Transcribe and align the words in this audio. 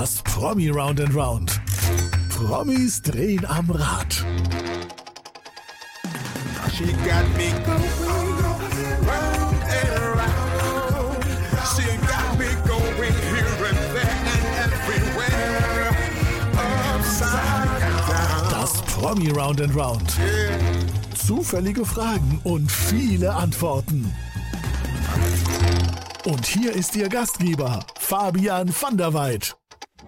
Das 0.00 0.22
Promi 0.22 0.70
Round 0.70 0.98
and 0.98 1.14
Round. 1.14 1.60
Promis 2.30 3.02
drehen 3.02 3.44
am 3.44 3.70
Rad. 3.70 4.14
She 6.72 6.86
got 7.04 7.28
me 7.36 7.52
going 7.66 7.84
round 9.06 9.56
and 9.68 10.00
round. 10.16 11.22
She 11.74 11.84
got 12.08 12.38
me 12.38 12.48
going 12.66 13.12
here 13.28 13.66
and 13.68 13.80
there 13.92 14.16
and 14.32 14.44
everywhere. 14.64 15.92
Upside 16.94 17.80
down. 18.08 18.50
Das 18.52 18.80
Promi 18.94 19.30
Round 19.36 19.60
and 19.60 19.76
Round. 19.76 20.16
Zufällige 21.14 21.84
Fragen 21.84 22.40
und 22.44 22.72
viele 22.72 23.34
Antworten. 23.34 24.10
Und 26.24 26.46
hier 26.46 26.72
ist 26.72 26.96
Ihr 26.96 27.10
Gastgeber, 27.10 27.84
Fabian 27.98 28.72
van 28.80 28.96
der 28.96 29.12
Weid. 29.12 29.59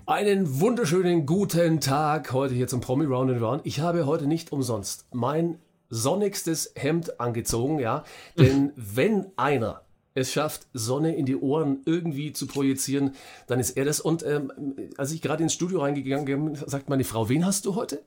Einen 0.06 0.60
wunderschönen 0.60 1.26
guten 1.26 1.80
Tag 1.80 2.32
heute 2.32 2.54
hier 2.54 2.66
zum 2.66 2.80
Promi 2.80 3.04
Round 3.04 3.30
and 3.30 3.40
Round. 3.40 3.60
Ich 3.64 3.78
habe 3.78 4.04
heute 4.04 4.26
nicht 4.26 4.50
umsonst 4.50 5.06
mein 5.12 5.58
sonnigstes 5.90 6.72
Hemd 6.74 7.20
angezogen, 7.20 7.78
ja. 7.78 8.02
Denn 8.36 8.72
wenn 8.74 9.26
einer 9.36 9.82
es 10.14 10.32
schafft, 10.32 10.66
Sonne 10.72 11.14
in 11.14 11.24
die 11.24 11.36
Ohren 11.36 11.82
irgendwie 11.86 12.32
zu 12.32 12.48
projizieren, 12.48 13.14
dann 13.46 13.60
ist 13.60 13.76
er 13.76 13.84
das. 13.84 14.00
Und 14.00 14.26
ähm, 14.26 14.52
als 14.96 15.12
ich 15.12 15.22
gerade 15.22 15.44
ins 15.44 15.54
Studio 15.54 15.80
reingegangen 15.82 16.24
bin, 16.24 16.56
sagt 16.56 16.88
meine 16.88 17.04
Frau, 17.04 17.28
wen 17.28 17.46
hast 17.46 17.64
du 17.64 17.76
heute? 17.76 18.02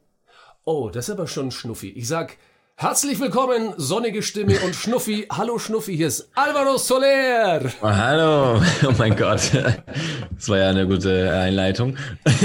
Oh, 0.65 0.89
das 0.89 1.07
ist 1.07 1.15
aber 1.15 1.27
schon 1.27 1.49
Schnuffi. 1.49 1.91
Ich 1.91 2.09
sag, 2.09 2.37
herzlich 2.77 3.19
willkommen, 3.19 3.73
sonnige 3.77 4.21
Stimme 4.21 4.59
und 4.65 4.75
Schnuffi. 4.75 5.27
Hallo 5.31 5.57
Schnuffi, 5.59 5.95
hier 5.95 6.07
ist 6.07 6.29
Alvaro 6.35 6.77
Soler. 6.77 7.61
Oh, 7.81 7.87
hallo, 7.87 8.61
oh 8.87 8.91
mein 8.97 9.15
Gott. 9.15 9.51
Das 10.35 10.49
war 10.49 10.57
ja 10.57 10.69
eine 10.69 10.87
gute 10.87 11.31
Einleitung. 11.33 11.97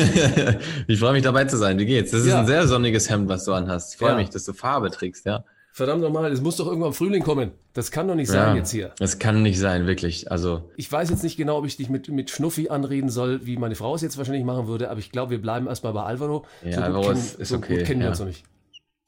Ich 0.86 0.98
freue 0.98 1.12
mich 1.12 1.22
dabei 1.22 1.44
zu 1.44 1.56
sein. 1.56 1.78
Wie 1.78 1.86
geht's? 1.86 2.10
Das 2.10 2.22
ist 2.22 2.28
Ja. 2.28 2.40
ein 2.40 2.46
sehr 2.46 2.66
sonniges 2.66 3.08
Hemd, 3.10 3.28
was 3.28 3.44
du 3.44 3.52
anhast. 3.52 3.92
Ich 3.94 3.98
freue 3.98 4.10
Ja. 4.10 4.16
mich, 4.16 4.30
dass 4.30 4.44
du 4.44 4.52
Farbe 4.52 4.90
trägst, 4.90 5.24
ja. 5.26 5.44
Verdammt 5.72 6.02
nochmal, 6.02 6.30
es 6.32 6.40
muss 6.40 6.56
doch 6.56 6.66
irgendwann 6.66 6.88
im 6.90 6.94
Frühling 6.94 7.22
kommen. 7.22 7.52
Das 7.74 7.90
kann 7.92 8.08
doch 8.08 8.16
nicht 8.16 8.28
sein 8.28 8.48
ja. 8.50 8.54
jetzt 8.56 8.70
hier. 8.72 8.92
Das 8.98 9.18
kann 9.20 9.42
nicht 9.42 9.58
sein, 9.58 9.86
wirklich. 9.86 10.30
Also, 10.30 10.68
Ich 10.76 10.90
weiß 10.90 11.10
jetzt 11.10 11.22
nicht 11.22 11.36
genau, 11.36 11.58
ob 11.58 11.66
ich 11.66 11.76
dich 11.76 11.88
mit, 11.88 12.08
mit 12.08 12.28
Schnuffi 12.30 12.68
anreden 12.68 13.08
soll, 13.08 13.46
wie 13.46 13.56
meine 13.56 13.76
Frau 13.76 13.94
es 13.94 14.02
jetzt 14.02 14.18
wahrscheinlich 14.18 14.44
machen 14.44 14.66
würde, 14.66 14.90
aber 14.90 14.98
ich 14.98 15.12
glaube, 15.12 15.30
wir 15.30 15.40
bleiben 15.40 15.68
erstmal 15.68 15.92
bei 15.92 16.02
Alvaro. 16.02 16.44
Ja, 16.64 16.72
so 16.72 16.76
gut 16.76 16.84
Alvaro 16.84 17.02
kennen, 17.04 17.16
ist- 17.18 17.38
ist 17.40 17.48
so 17.50 17.56
okay, 17.56 17.82
kennen 17.84 18.00
wir 18.00 18.06
ja. 18.06 18.10
uns 18.10 18.18
noch 18.18 18.26
nicht. 18.26 18.42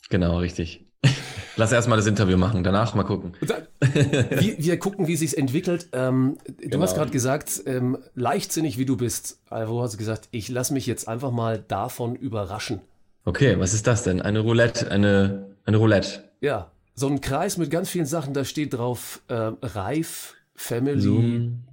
genau, 0.08 0.38
richtig. 0.38 0.86
Lass 1.56 1.70
erstmal 1.70 1.98
das 1.98 2.06
Interview 2.06 2.36
machen, 2.38 2.64
danach 2.64 2.94
mal 2.94 3.02
gucken. 3.04 3.34
Dann, 3.46 3.66
wir, 3.94 4.56
wir 4.58 4.78
gucken, 4.78 5.06
wie 5.06 5.16
sich's 5.16 5.34
entwickelt. 5.34 5.88
Ähm, 5.92 6.38
du 6.46 6.68
Genau. 6.70 6.82
hast 6.82 6.94
gerade 6.94 7.10
gesagt, 7.10 7.62
ähm, 7.66 7.98
leichtsinnig 8.14 8.78
wie 8.78 8.86
du 8.86 8.96
bist. 8.96 9.38
Alvaro 9.50 9.82
hast 9.82 9.98
gesagt, 9.98 10.28
ich 10.30 10.48
lasse 10.48 10.72
mich 10.72 10.86
jetzt 10.86 11.08
einfach 11.08 11.30
mal 11.30 11.62
davon 11.68 12.16
überraschen. 12.16 12.80
Okay, 13.24 13.58
was 13.58 13.74
ist 13.74 13.86
das 13.86 14.02
denn? 14.02 14.22
Eine 14.22 14.40
Roulette, 14.40 14.90
eine, 14.90 15.50
eine 15.66 15.76
Roulette. 15.76 16.24
Ja, 16.40 16.70
so 16.94 17.06
ein 17.08 17.20
Kreis 17.20 17.58
mit 17.58 17.70
ganz 17.70 17.90
vielen 17.90 18.06
Sachen, 18.06 18.32
da 18.34 18.44
steht 18.44 18.74
drauf 18.74 19.20
äh, 19.28 19.34
Reif, 19.62 20.34
Family, 20.54 21.00
Zoom. 21.00 21.64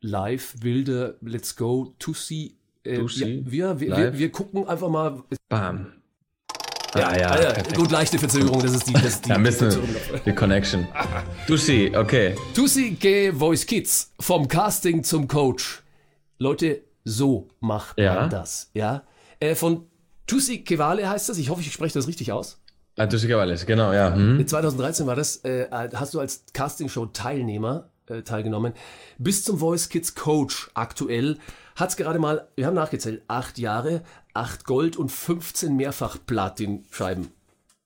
Live, 0.00 0.56
Wilde, 0.62 1.16
Let's 1.20 1.56
Go, 1.56 1.94
See. 2.12 2.54
Äh, 2.84 3.00
ja, 3.00 3.40
wir, 3.50 3.80
wir, 3.80 3.96
wir, 3.96 4.18
wir 4.18 4.32
gucken 4.32 4.66
einfach 4.66 4.88
mal. 4.88 5.22
Bam. 5.48 5.92
Ja, 6.94 7.12
ja, 7.14 7.18
ja 7.18 7.52
perfekt. 7.52 7.76
gut, 7.76 7.90
leichte 7.90 8.18
Verzögerung, 8.18 8.62
das 8.62 8.72
ist 8.72 8.88
die, 8.88 8.92
das 8.94 9.04
ist 9.04 9.24
die, 9.26 9.28
Ja, 9.30 9.34
ein 9.36 9.44
die 9.44 9.50
bisschen 9.50 9.82
die 10.24 10.32
Connection. 10.32 10.88
Dushi, 11.46 11.92
okay. 11.96 12.34
Tusi 12.54 12.92
G 12.92 13.30
Voice 13.32 13.66
Kids 13.66 14.12
vom 14.20 14.48
Casting 14.48 15.04
zum 15.04 15.28
Coach. 15.28 15.82
Leute, 16.38 16.82
so 17.04 17.48
macht 17.60 17.98
Ja. 17.98 18.14
man 18.14 18.30
das, 18.30 18.70
ja? 18.74 19.02
Äh, 19.40 19.54
von 19.54 19.86
Tusi 20.26 20.58
Kevale 20.64 21.08
heißt 21.08 21.28
das. 21.28 21.38
Ich 21.38 21.50
hoffe, 21.50 21.60
ich 21.60 21.72
spreche 21.72 21.94
das 21.94 22.06
richtig 22.08 22.32
aus. 22.32 22.58
Ah, 22.96 23.06
Dushi 23.06 23.28
Cavalles, 23.28 23.64
genau, 23.64 23.92
ja. 23.92 24.12
Hm. 24.14 24.44
2013 24.46 25.06
war 25.06 25.14
das. 25.14 25.36
Äh, 25.44 25.68
hast 25.94 26.14
du 26.14 26.20
als 26.20 26.44
Castingshow-Teilnehmer 26.52 27.88
äh, 28.08 28.22
teilgenommen. 28.22 28.72
Bis 29.18 29.44
zum 29.44 29.58
Voice 29.58 29.88
Kids 29.88 30.14
Coach 30.14 30.70
aktuell 30.74 31.38
hat 31.76 31.90
es 31.90 31.96
gerade 31.96 32.18
mal, 32.18 32.48
wir 32.56 32.66
haben 32.66 32.74
nachgezählt, 32.74 33.22
acht 33.28 33.58
Jahre, 33.58 34.02
acht 34.34 34.64
Gold 34.64 34.96
und 34.96 35.10
15 35.10 35.76
mehrfach 35.76 36.18
Platin-Scheiben 36.26 37.28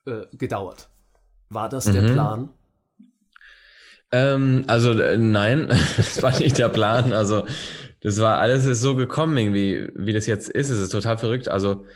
äh, 0.06 0.22
gedauert. 0.33 0.88
War 1.50 1.69
das 1.69 1.91
der 1.91 2.03
Mhm. 2.03 2.12
Plan? 2.12 2.50
Ähm, 4.10 4.65
also 4.66 4.93
äh, 4.93 5.16
nein, 5.19 5.69
das 5.97 6.22
war 6.22 6.39
nicht 6.39 6.59
der 6.59 6.69
Plan. 6.69 7.12
Also 7.12 7.47
das 8.00 8.19
war 8.21 8.39
alles 8.39 8.65
ist 8.66 8.81
so 8.81 8.97
gekommen 8.97 9.37
irgendwie, 9.39 9.89
wie 9.94 10.12
das 10.12 10.27
jetzt 10.27 10.49
ist. 10.50 10.71
Es 10.71 10.78
ist 10.81 10.91
total 10.91 11.19
verrückt. 11.19 11.49
Also 11.49 11.87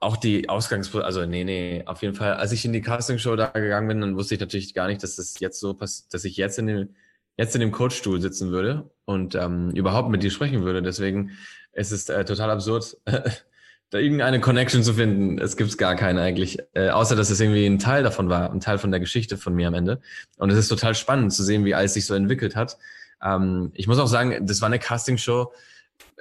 auch 0.00 0.16
die 0.16 0.48
Ausgangs, 0.48 0.94
also 0.94 1.24
nee, 1.26 1.44
nee, 1.44 1.82
auf 1.86 2.02
jeden 2.02 2.14
Fall. 2.14 2.34
Als 2.34 2.52
ich 2.52 2.64
in 2.64 2.72
die 2.72 2.82
Castingshow 2.82 3.36
da 3.36 3.46
gegangen 3.48 3.88
bin, 3.88 4.00
dann 4.00 4.16
wusste 4.16 4.34
ich 4.34 4.40
natürlich 4.40 4.74
gar 4.74 4.86
nicht, 4.88 5.02
dass 5.02 5.16
das 5.16 5.40
jetzt 5.40 5.60
so 5.60 5.74
passiert, 5.74 6.12
dass 6.14 6.24
ich 6.24 6.36
jetzt 6.36 6.58
in 6.58 6.66
dem 6.66 6.94
jetzt 7.36 7.54
in 7.54 7.60
dem 7.60 7.72
Coachstuhl 7.72 8.20
sitzen 8.20 8.50
würde 8.50 8.90
und 9.04 9.34
ähm, 9.34 9.70
überhaupt 9.70 10.10
mit 10.10 10.22
dir 10.22 10.30
sprechen 10.30 10.64
würde. 10.64 10.82
Deswegen 10.82 11.32
ist 11.72 11.92
es 11.92 12.08
äh, 12.08 12.24
total 12.24 12.50
absurd, 12.50 12.96
da 13.90 13.98
irgendeine 13.98 14.40
Connection 14.40 14.82
zu 14.82 14.94
finden. 14.94 15.38
Es 15.38 15.56
gibt 15.56 15.76
gar 15.78 15.94
keine 15.96 16.20
eigentlich, 16.20 16.58
äh, 16.74 16.90
außer 16.90 17.16
dass 17.16 17.30
es 17.30 17.40
irgendwie 17.40 17.66
ein 17.66 17.78
Teil 17.78 18.02
davon 18.02 18.28
war, 18.28 18.50
ein 18.50 18.60
Teil 18.60 18.78
von 18.78 18.90
der 18.90 19.00
Geschichte 19.00 19.36
von 19.36 19.54
mir 19.54 19.68
am 19.68 19.74
Ende. 19.74 20.00
Und 20.38 20.50
es 20.50 20.58
ist 20.58 20.68
total 20.68 20.94
spannend 20.94 21.32
zu 21.32 21.42
sehen, 21.42 21.64
wie 21.64 21.74
alles 21.74 21.94
sich 21.94 22.06
so 22.06 22.14
entwickelt 22.14 22.56
hat. 22.56 22.78
Ähm, 23.22 23.70
ich 23.74 23.86
muss 23.86 23.98
auch 23.98 24.06
sagen, 24.06 24.46
das 24.46 24.60
war 24.60 24.66
eine 24.66 24.78
Castingshow, 24.78 25.52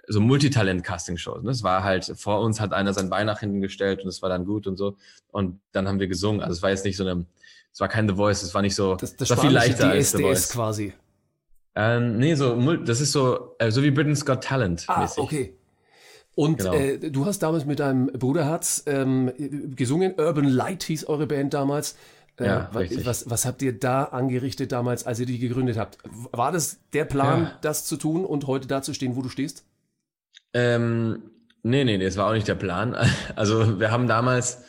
so 0.07 0.19
Multitalent-Castingshow. 0.19 1.41
Ne? 1.41 1.51
Es 1.51 1.63
war 1.63 1.83
halt, 1.83 2.11
vor 2.15 2.41
uns 2.41 2.59
hat 2.59 2.73
einer 2.73 2.93
sein 2.93 3.09
Bein 3.09 3.25
nach 3.25 3.39
hinten 3.39 3.61
gestellt 3.61 4.01
und 4.01 4.09
es 4.09 4.21
war 4.21 4.29
dann 4.29 4.45
gut 4.45 4.67
und 4.67 4.77
so. 4.77 4.97
Und 5.31 5.59
dann 5.71 5.87
haben 5.87 5.99
wir 5.99 6.07
gesungen. 6.07 6.41
Also 6.41 6.53
es 6.53 6.61
war 6.61 6.71
jetzt 6.71 6.85
nicht 6.85 6.97
so 6.97 7.07
eine, 7.07 7.25
es 7.71 7.79
war 7.79 7.87
kein 7.87 8.07
The 8.07 8.15
Voice, 8.15 8.43
es 8.43 8.53
war 8.53 8.61
nicht 8.61 8.75
so, 8.75 8.95
Das, 8.95 9.15
das 9.15 9.29
es 9.29 9.37
war 9.37 9.43
viel 9.43 9.53
leichter 9.53 9.89
als 9.89 10.11
The 10.11 10.17
DSDS 10.17 10.21
Voice. 10.21 10.49
quasi. 10.49 10.93
Ähm, 11.75 12.17
nee, 12.17 12.35
so, 12.35 12.75
das 12.77 13.01
ist 13.01 13.11
so, 13.11 13.55
äh, 13.59 13.71
so 13.71 13.81
wie 13.83 13.91
Britain's 13.91 14.25
Got 14.25 14.43
Talent. 14.43 14.85
Ah, 14.87 15.01
mäßig. 15.01 15.17
okay. 15.23 15.57
Und 16.35 16.59
Genau. 16.59 16.73
äh, 16.73 16.97
du 17.11 17.25
hast 17.25 17.39
damals 17.39 17.65
mit 17.65 17.79
deinem 17.79 18.07
Bruderherz 18.07 18.83
ähm, 18.87 19.31
gesungen. 19.75 20.13
Urban 20.17 20.45
Light 20.45 20.83
hieß 20.83 21.05
eure 21.05 21.27
Band 21.27 21.53
damals. 21.53 21.95
Äh, 22.39 22.45
Ja, 22.47 22.69
wa- 22.71 22.79
richtig. 22.79 23.05
was, 23.05 23.29
was 23.29 23.45
habt 23.45 23.61
ihr 23.61 23.77
da 23.77 24.05
angerichtet 24.05 24.71
damals, 24.71 25.05
als 25.05 25.19
ihr 25.19 25.25
die 25.27 25.37
gegründet 25.39 25.77
habt? 25.77 25.97
War 26.31 26.51
das 26.51 26.79
der 26.93 27.05
Plan, 27.05 27.43
Ja. 27.43 27.57
das 27.61 27.85
zu 27.85 27.97
tun 27.97 28.25
und 28.25 28.47
heute 28.47 28.67
da 28.67 28.81
zu 28.81 28.93
stehen, 28.93 29.15
wo 29.15 29.21
du 29.21 29.29
stehst? 29.29 29.65
Ähm, 30.53 31.23
nee, 31.63 31.83
nee, 31.83 31.97
nee, 31.97 32.05
das 32.05 32.17
war 32.17 32.27
auch 32.27 32.33
nicht 32.33 32.47
der 32.47 32.55
Plan. 32.55 32.95
Also 33.35 33.79
wir 33.79 33.91
haben 33.91 34.07
damals 34.07 34.63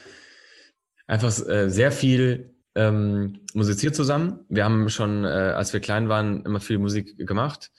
einfach 1.07 1.29
äh, 1.49 1.69
sehr 1.71 1.93
viel 1.93 2.54
ähm, 2.75 3.41
musiziert 3.55 3.95
zusammen. 3.95 4.41
Wir 4.49 4.65
haben 4.65 4.89
schon, 4.89 5.25
äh, 5.25 5.29
als 5.29 5.73
wir 5.73 5.81
klein 5.81 6.09
waren, 6.09 6.45
immer 6.45 6.61
viel 6.61 6.79
Musik 6.79 7.17
gemacht. 7.27 7.71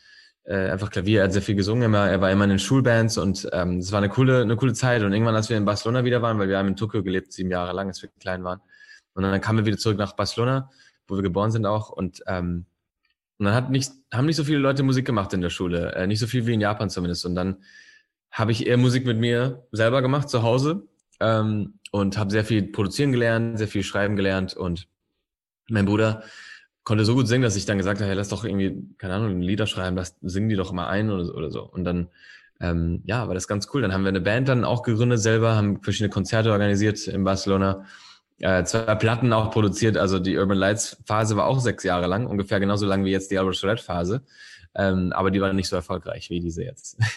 Äh, 0.43 0.69
einfach 0.69 0.91
Klavier, 0.91 1.21
er 1.21 1.25
hat 1.25 1.33
sehr 1.33 1.41
viel 1.41 1.55
gesungen, 1.55 1.83
immer, 1.83 2.07
er 2.09 2.21
war 2.21 2.31
immer 2.31 2.43
in 2.43 2.51
den 2.51 2.59
Schulbands 2.59 3.17
und 3.17 3.49
ähm, 3.51 3.79
es 3.79 3.91
war 3.91 3.97
eine 3.97 4.09
coole, 4.09 4.41
eine 4.41 4.55
coole 4.55 4.73
Zeit. 4.73 5.01
Und 5.01 5.11
irgendwann, 5.11 5.35
als 5.35 5.49
wir 5.49 5.57
in 5.57 5.65
Barcelona 5.65 6.03
wieder 6.05 6.21
waren, 6.21 6.37
weil 6.39 6.49
wir 6.49 6.57
haben 6.57 6.67
in 6.67 6.75
Tokio 6.75 7.03
gelebt, 7.03 7.33
sieben 7.33 7.49
Jahre 7.49 7.73
lang, 7.73 7.87
als 7.87 8.01
wir 8.01 8.09
klein 8.19 8.43
waren. 8.43 8.61
Und 9.13 9.23
dann 9.23 9.41
kamen 9.41 9.59
wir 9.59 9.65
wieder 9.65 9.77
zurück 9.77 9.97
nach 9.97 10.13
Barcelona, 10.13 10.69
wo 11.07 11.15
wir 11.15 11.23
geboren 11.23 11.51
sind 11.51 11.65
auch. 11.65 11.89
Und, 11.89 12.21
ähm, 12.27 12.65
und 13.37 13.45
dann 13.45 13.55
hat 13.55 13.71
nicht, 13.71 13.91
haben 14.13 14.25
nicht 14.25 14.35
so 14.35 14.43
viele 14.43 14.59
Leute 14.59 14.83
Musik 14.83 15.05
gemacht 15.05 15.33
in 15.33 15.41
der 15.41 15.49
Schule, 15.49 15.93
äh, 15.93 16.07
nicht 16.07 16.19
so 16.19 16.27
viel 16.27 16.45
wie 16.45 16.53
in 16.53 16.61
Japan 16.61 16.89
zumindest. 16.89 17.25
Und 17.25 17.35
dann 17.35 17.63
habe 18.29 18.51
ich 18.51 18.67
eher 18.67 18.77
Musik 18.77 19.05
mit 19.05 19.17
mir 19.17 19.65
selber 19.71 20.01
gemacht 20.01 20.29
zu 20.29 20.43
Hause 20.43 20.87
ähm, 21.19 21.79
und 21.91 22.17
habe 22.17 22.31
sehr 22.31 22.45
viel 22.45 22.63
produzieren 22.63 23.11
gelernt, 23.11 23.57
sehr 23.57 23.67
viel 23.67 23.83
schreiben 23.83 24.15
gelernt 24.15 24.55
und 24.55 24.87
mein 25.69 25.85
Bruder 25.85 26.23
konnte 26.85 27.03
so 27.03 27.15
gut 27.15 27.27
singen, 27.27 27.43
dass 27.43 27.55
ich 27.55 27.65
dann 27.65 27.77
gesagt 27.77 27.99
habe, 27.99 28.07
hey, 28.07 28.15
lass 28.15 28.29
doch 28.29 28.45
irgendwie, 28.45 28.87
keine 28.97 29.15
Ahnung, 29.15 29.41
Lieder 29.41 29.67
schreiben, 29.67 29.97
lass, 29.97 30.15
singen 30.21 30.49
die 30.49 30.55
doch 30.55 30.71
mal 30.71 30.87
ein 30.87 31.09
oder 31.09 31.25
so. 31.25 31.33
Oder 31.33 31.51
so. 31.51 31.63
Und 31.63 31.83
dann, 31.83 32.07
ähm, 32.61 33.01
ja, 33.05 33.27
war 33.27 33.33
das 33.33 33.47
ganz 33.47 33.67
cool. 33.73 33.81
Dann 33.81 33.91
haben 33.91 34.03
wir 34.03 34.09
eine 34.09 34.21
Band 34.21 34.47
dann 34.47 34.63
auch 34.63 34.83
gegründet 34.83 35.19
selber, 35.19 35.55
haben 35.55 35.81
verschiedene 35.81 36.11
Konzerte 36.11 36.51
organisiert 36.51 37.07
in 37.07 37.23
Barcelona, 37.23 37.85
äh, 38.39 38.63
zwei 38.63 38.95
Platten 38.95 39.33
auch 39.33 39.49
produziert. 39.49 39.97
Also 39.97 40.19
die 40.19 40.37
Urban 40.37 40.57
Lights 40.57 41.01
Phase 41.05 41.35
war 41.35 41.47
auch 41.47 41.59
sechs 41.59 41.83
Jahre 41.83 42.05
lang, 42.05 42.27
ungefähr 42.27 42.59
genauso 42.59 42.85
lang 42.85 43.03
wie 43.03 43.11
jetzt 43.11 43.31
die 43.31 43.39
Albert 43.39 43.55
Solet 43.55 43.81
Phase. 43.81 44.23
Ähm, 44.75 45.11
aber 45.11 45.31
die 45.31 45.41
war 45.41 45.51
nicht 45.53 45.69
so 45.69 45.75
erfolgreich 45.75 46.29
wie 46.29 46.39
diese 46.39 46.63
jetzt. 46.63 46.97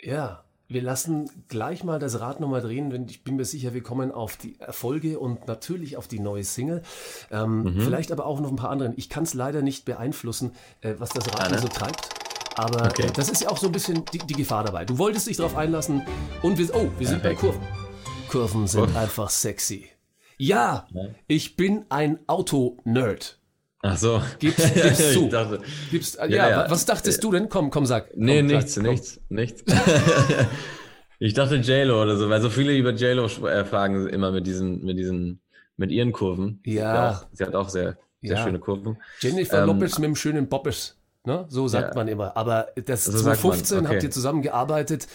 Ja, 0.00 0.44
wir 0.68 0.82
lassen 0.82 1.30
gleich 1.48 1.82
mal 1.82 1.98
das 1.98 2.20
Rad 2.20 2.40
nochmal 2.40 2.60
drehen, 2.60 2.90
denn 2.90 3.06
ich 3.08 3.24
bin 3.24 3.36
mir 3.36 3.44
sicher, 3.46 3.72
wir 3.74 3.82
kommen 3.82 4.12
auf 4.12 4.36
die 4.36 4.60
Erfolge 4.60 5.18
und 5.18 5.46
natürlich 5.46 5.96
auf 5.96 6.08
die 6.08 6.20
neue 6.20 6.44
Single. 6.44 6.82
Ähm, 7.30 7.62
Mhm. 7.62 7.80
Vielleicht 7.80 8.12
aber 8.12 8.26
auch 8.26 8.40
noch 8.40 8.50
ein 8.50 8.56
paar 8.56 8.70
andere. 8.70 8.92
Ich 8.96 9.08
kann 9.08 9.22
es 9.24 9.32
leider 9.34 9.62
nicht 9.62 9.84
beeinflussen, 9.86 10.52
äh, 10.82 10.94
was 10.98 11.10
das 11.10 11.32
Rad 11.34 11.50
ne? 11.50 11.58
so 11.58 11.68
treibt. 11.68 12.10
Aber 12.56 12.86
Okay. 12.86 13.06
äh, 13.06 13.12
das 13.12 13.28
ist 13.30 13.40
ja 13.40 13.48
auch 13.50 13.56
so 13.56 13.66
ein 13.66 13.72
bisschen 13.72 14.04
die, 14.12 14.18
die 14.18 14.34
Gefahr 14.34 14.64
dabei. 14.64 14.84
Du 14.84 14.98
wolltest 14.98 15.26
dich 15.26 15.36
darauf 15.38 15.56
einlassen 15.56 16.02
und 16.42 16.58
wir, 16.58 16.74
oh, 16.74 16.90
wir 16.98 17.06
sind 17.06 17.22
bei 17.22 17.30
Perfekt. 17.34 17.40
Kurven. 17.40 17.62
Kurven 18.28 18.66
sind 18.66 18.80
Kurven. 18.80 18.96
einfach 18.96 19.30
sexy. 19.30 19.86
Ja, 20.36 20.86
ich 21.26 21.56
bin 21.56 21.86
ein 21.88 22.18
Auto-Nerd. 22.28 23.37
Ach 23.82 23.96
so. 23.96 24.20
Gib's, 24.38 24.56
gib's 24.74 25.12
zu. 25.12 25.28
dachte, 25.28 25.60
Gibst, 25.90 26.16
ja, 26.16 26.26
Ja, 26.26 26.50
ja. 26.50 26.70
was 26.70 26.84
dachtest 26.84 27.22
du 27.22 27.30
denn? 27.30 27.48
Komm, 27.48 27.70
komm, 27.70 27.86
sag. 27.86 28.10
nee, 28.16 28.38
komm, 28.38 28.46
nichts, 28.46 28.74
sag, 28.74 28.82
nichts, 28.84 29.20
nichts. 29.28 29.62
Ich 31.20 31.34
dachte 31.34 31.56
JLo 31.56 32.00
oder 32.00 32.16
so, 32.16 32.30
weil 32.30 32.40
so 32.40 32.48
viele 32.48 32.76
über 32.76 32.92
JLo 32.92 33.26
äh, 33.48 33.64
fragen 33.64 34.08
immer 34.08 34.30
mit 34.30 34.46
diesen, 34.46 34.84
mit 34.84 34.98
diesen, 34.98 35.40
mit 35.76 35.90
ihren 35.90 36.12
Kurven. 36.12 36.60
Ja. 36.64 37.10
Auch, 37.10 37.26
sie 37.32 37.44
hat 37.44 37.56
auch 37.56 37.68
sehr, 37.68 37.98
sehr 38.22 38.36
Ja. 38.36 38.44
schöne 38.44 38.60
Kurven. 38.60 38.98
Jennifer 39.20 39.62
Ähm, 39.62 39.66
Lopez 39.66 39.98
mit 39.98 40.06
dem 40.06 40.14
schönen 40.16 40.48
Boppes. 40.48 40.96
Ne? 41.24 41.44
So 41.48 41.66
sagt 41.66 41.96
man 41.96 42.06
immer. 42.06 42.36
Aber 42.36 42.68
das 42.84 43.04
So 43.06 43.10
sagt 43.12 43.24
man, 43.24 43.36
2015 43.36 43.78
okay. 43.78 43.88
habt 43.88 44.02
ihr 44.04 44.10
zusammengearbeitet. 44.12 45.08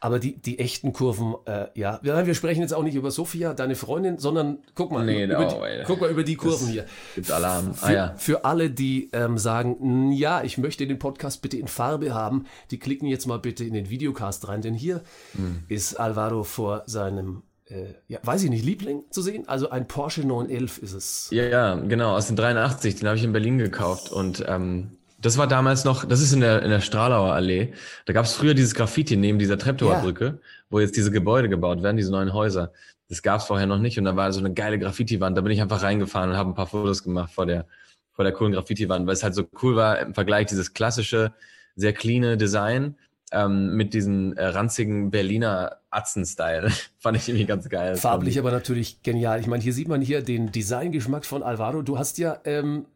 Aber 0.00 0.18
die, 0.18 0.36
die 0.40 0.58
echten 0.58 0.92
Kurven, 0.92 1.34
äh, 1.46 1.66
ja. 1.74 1.98
Wir 2.02 2.34
sprechen 2.34 2.60
jetzt 2.60 2.72
auch 2.74 2.82
nicht 2.82 2.94
über 2.94 3.10
Sophia, 3.10 3.52
deine 3.54 3.74
Freundin, 3.74 4.18
sondern 4.18 4.58
guck 4.74 4.92
mal, 4.92 5.04
Nee, 5.04 5.24
über, 5.24 5.38
oh, 5.46 5.64
die, 5.64 5.82
guck 5.84 6.00
mal 6.00 6.10
über 6.10 6.22
die 6.24 6.36
Kurven 6.36 6.66
Das 6.66 6.70
hier. 6.72 6.84
Gibt 7.16 7.30
Alarm. 7.32 7.74
Für, 7.74 7.86
Ah 7.86 7.92
ja. 7.92 8.14
für 8.16 8.44
alle, 8.44 8.70
die 8.70 9.10
ähm, 9.12 9.38
sagen, 9.38 9.76
"Mm, 9.80 10.12
ja, 10.12 10.42
ich 10.44 10.58
möchte 10.58 10.86
den 10.86 10.98
Podcast 10.98 11.42
bitte 11.42 11.56
in 11.56 11.66
Farbe 11.68 12.14
haben, 12.14 12.44
die 12.70 12.78
klicken 12.78 13.08
jetzt 13.08 13.26
mal 13.26 13.38
bitte 13.38 13.64
in 13.64 13.74
den 13.74 13.90
Videocast 13.90 14.46
rein, 14.48 14.62
denn 14.62 14.74
hier 14.74 15.02
Hm. 15.34 15.64
ist 15.68 15.94
Alvaro 15.98 16.44
vor 16.44 16.84
seinem, 16.86 17.42
äh, 17.66 17.86
ja, 18.06 18.18
weiß 18.22 18.44
ich 18.44 18.50
nicht, 18.50 18.64
Liebling 18.64 19.04
zu 19.10 19.20
sehen. 19.22 19.48
Also 19.48 19.70
ein 19.70 19.88
Porsche 19.88 20.20
911 20.26 20.78
ist 20.78 20.92
es. 20.92 21.28
Ja, 21.32 21.44
ja, 21.44 21.74
genau, 21.74 22.14
aus 22.16 22.28
den 22.28 22.36
83, 22.36 22.96
den 22.96 23.08
habe 23.08 23.16
ich 23.18 23.24
in 23.24 23.32
Berlin 23.32 23.58
gekauft 23.58 24.10
und 24.12 24.44
ähm, 24.46 24.97
das 25.20 25.36
war 25.36 25.46
damals 25.46 25.84
noch, 25.84 26.04
das 26.04 26.20
ist 26.20 26.32
in 26.32 26.40
der, 26.40 26.62
in 26.62 26.70
der 26.70 26.80
Stralauer 26.80 27.32
Allee. 27.32 27.72
Da 28.06 28.12
gab 28.12 28.24
es 28.24 28.34
früher 28.34 28.54
dieses 28.54 28.74
Graffiti 28.74 29.16
neben 29.16 29.38
dieser 29.38 29.58
Treptower 29.58 30.00
Brücke, 30.00 30.40
wo 30.70 30.78
jetzt 30.78 30.96
diese 30.96 31.10
Gebäude 31.10 31.48
gebaut 31.48 31.82
werden, 31.82 31.96
diese 31.96 32.12
neuen 32.12 32.32
Häuser. 32.32 32.72
Das 33.08 33.22
gab 33.22 33.40
es 33.40 33.46
vorher 33.46 33.66
noch 33.66 33.78
nicht 33.78 33.98
und 33.98 34.04
da 34.04 34.14
war 34.14 34.32
so 34.32 34.38
eine 34.38 34.52
geile 34.52 34.78
Graffiti-Wand. 34.78 35.36
Da 35.36 35.40
bin 35.40 35.50
ich 35.52 35.60
einfach 35.60 35.82
reingefahren 35.82 36.30
und 36.30 36.36
habe 36.36 36.50
ein 36.50 36.54
paar 36.54 36.66
Fotos 36.66 37.02
gemacht 37.02 37.32
vor 37.32 37.46
der, 37.46 37.66
vor 38.12 38.24
der 38.24 38.32
coolen 38.32 38.52
Graffiti-Wand, 38.52 39.06
weil 39.06 39.14
es 39.14 39.24
halt 39.24 39.34
so 39.34 39.44
cool 39.62 39.74
war 39.74 39.98
im 39.98 40.14
Vergleich 40.14 40.46
dieses 40.46 40.72
klassische, 40.72 41.32
sehr 41.74 41.92
cleane 41.92 42.36
Design 42.36 42.96
ähm, 43.32 43.74
mit 43.74 43.94
diesen 43.94 44.36
äh, 44.36 44.46
ranzigen 44.46 45.10
Berliner 45.10 45.78
Atzen-Style. 45.90 46.70
Fand 46.98 47.16
ich 47.16 47.28
irgendwie 47.28 47.46
ganz 47.46 47.68
geil. 47.68 47.96
Farblich 47.96 48.38
aber 48.38 48.52
natürlich 48.52 49.02
genial. 49.02 49.40
Ich 49.40 49.46
meine, 49.46 49.62
hier 49.62 49.72
sieht 49.72 49.88
man 49.88 50.00
hier 50.00 50.22
den 50.22 50.52
Designgeschmack 50.52 51.24
von 51.24 51.42
Alvaro. 51.42 51.82
Du 51.82 51.98
hast 51.98 52.18
ja, 52.18 52.38
ähm, 52.44 52.86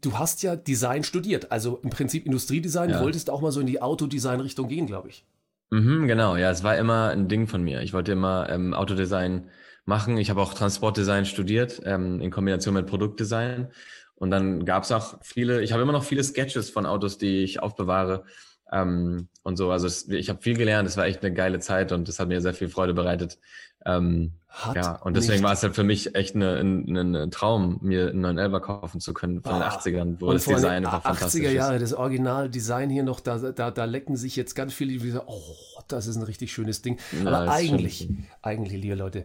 du 0.00 0.18
hast 0.18 0.42
ja 0.42 0.56
Design 0.56 1.04
studiert, 1.04 1.50
also 1.52 1.80
im 1.82 1.90
Prinzip 1.90 2.26
Industriedesign. 2.26 2.90
Ja. 2.90 2.98
Du 2.98 3.04
wolltest 3.04 3.30
auch 3.30 3.40
mal 3.40 3.52
so 3.52 3.60
in 3.60 3.66
die 3.66 3.82
Autodesign-Richtung 3.82 4.68
gehen, 4.68 4.86
glaube 4.86 5.08
ich. 5.08 5.24
Mhm, 5.70 6.06
genau, 6.06 6.36
ja, 6.36 6.50
es 6.50 6.62
war 6.62 6.76
immer 6.76 7.10
ein 7.10 7.28
Ding 7.28 7.46
von 7.46 7.62
mir. 7.62 7.82
Ich 7.82 7.92
wollte 7.92 8.12
immer 8.12 8.48
ähm, 8.48 8.72
Autodesign 8.74 9.50
machen. 9.84 10.16
Ich 10.16 10.30
habe 10.30 10.40
auch 10.40 10.54
Transportdesign 10.54 11.26
studiert, 11.26 11.82
ähm, 11.84 12.20
in 12.20 12.30
Kombination 12.30 12.74
mit 12.74 12.86
Produktdesign. 12.86 13.68
Und 14.14 14.30
dann 14.30 14.64
gab 14.64 14.82
es 14.84 14.92
auch 14.92 15.18
viele, 15.22 15.62
ich 15.62 15.72
habe 15.72 15.82
immer 15.82 15.92
noch 15.92 16.04
viele 16.04 16.24
Sketches 16.24 16.70
von 16.70 16.86
Autos, 16.86 17.18
die 17.18 17.42
ich 17.44 17.60
aufbewahre 17.62 18.24
ähm, 18.72 19.28
und 19.42 19.56
so. 19.56 19.70
Also 19.70 19.86
es, 19.86 20.08
ich 20.08 20.28
habe 20.28 20.42
viel 20.42 20.56
gelernt, 20.56 20.88
es 20.88 20.96
war 20.96 21.06
echt 21.06 21.24
eine 21.24 21.32
geile 21.32 21.60
Zeit 21.60 21.92
und 21.92 22.08
das 22.08 22.18
hat 22.18 22.28
mir 22.28 22.40
sehr 22.40 22.54
viel 22.54 22.68
Freude 22.68 22.94
bereitet. 22.94 23.38
Ähm, 23.88 24.32
Hat 24.48 24.76
ja, 24.76 24.96
und 25.02 25.16
deswegen 25.16 25.34
nicht- 25.34 25.42
war 25.44 25.52
es 25.52 25.62
halt 25.62 25.74
für 25.74 25.82
mich 25.84 26.14
echt 26.14 26.34
eine, 26.34 26.56
ein, 26.56 26.84
ein, 26.96 27.14
ein 27.16 27.30
Traum, 27.30 27.78
mir 27.80 28.08
einen 28.10 28.20
911 28.22 28.62
kaufen 28.62 29.00
zu 29.00 29.14
können 29.14 29.42
von 29.42 29.54
den 29.54 29.62
Ah, 29.62 29.68
80ern, 29.76 30.16
wo 30.20 30.32
das 30.32 30.44
Design 30.44 30.84
einfach 30.86 31.00
80er 31.00 31.02
fantastisch 31.02 31.52
Jahre, 31.52 31.74
ist. 31.76 31.82
das 31.82 31.94
Originaldesign 31.94 32.90
hier 32.90 33.02
noch, 33.02 33.20
da, 33.20 33.38
da, 33.38 33.70
da 33.70 33.84
lecken 33.84 34.16
sich 34.16 34.36
jetzt 34.36 34.54
ganz 34.54 34.72
viele, 34.74 34.98
die 34.98 35.10
sagen, 35.10 35.26
oh, 35.28 35.40
das 35.88 36.06
ist 36.06 36.16
ein 36.16 36.22
richtig 36.22 36.52
schönes 36.52 36.82
Ding. 36.82 36.98
Ja, 37.24 37.28
Aber 37.30 37.50
eigentlich, 37.50 38.08
eigentlich, 38.42 38.80
liebe 38.82 38.94
Leute, 38.96 39.24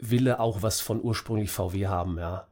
will 0.00 0.26
er 0.26 0.40
auch 0.40 0.62
was 0.62 0.80
von 0.80 1.00
ursprünglich 1.02 1.50
VW 1.50 1.86
haben, 1.86 2.18
ja. 2.18 2.46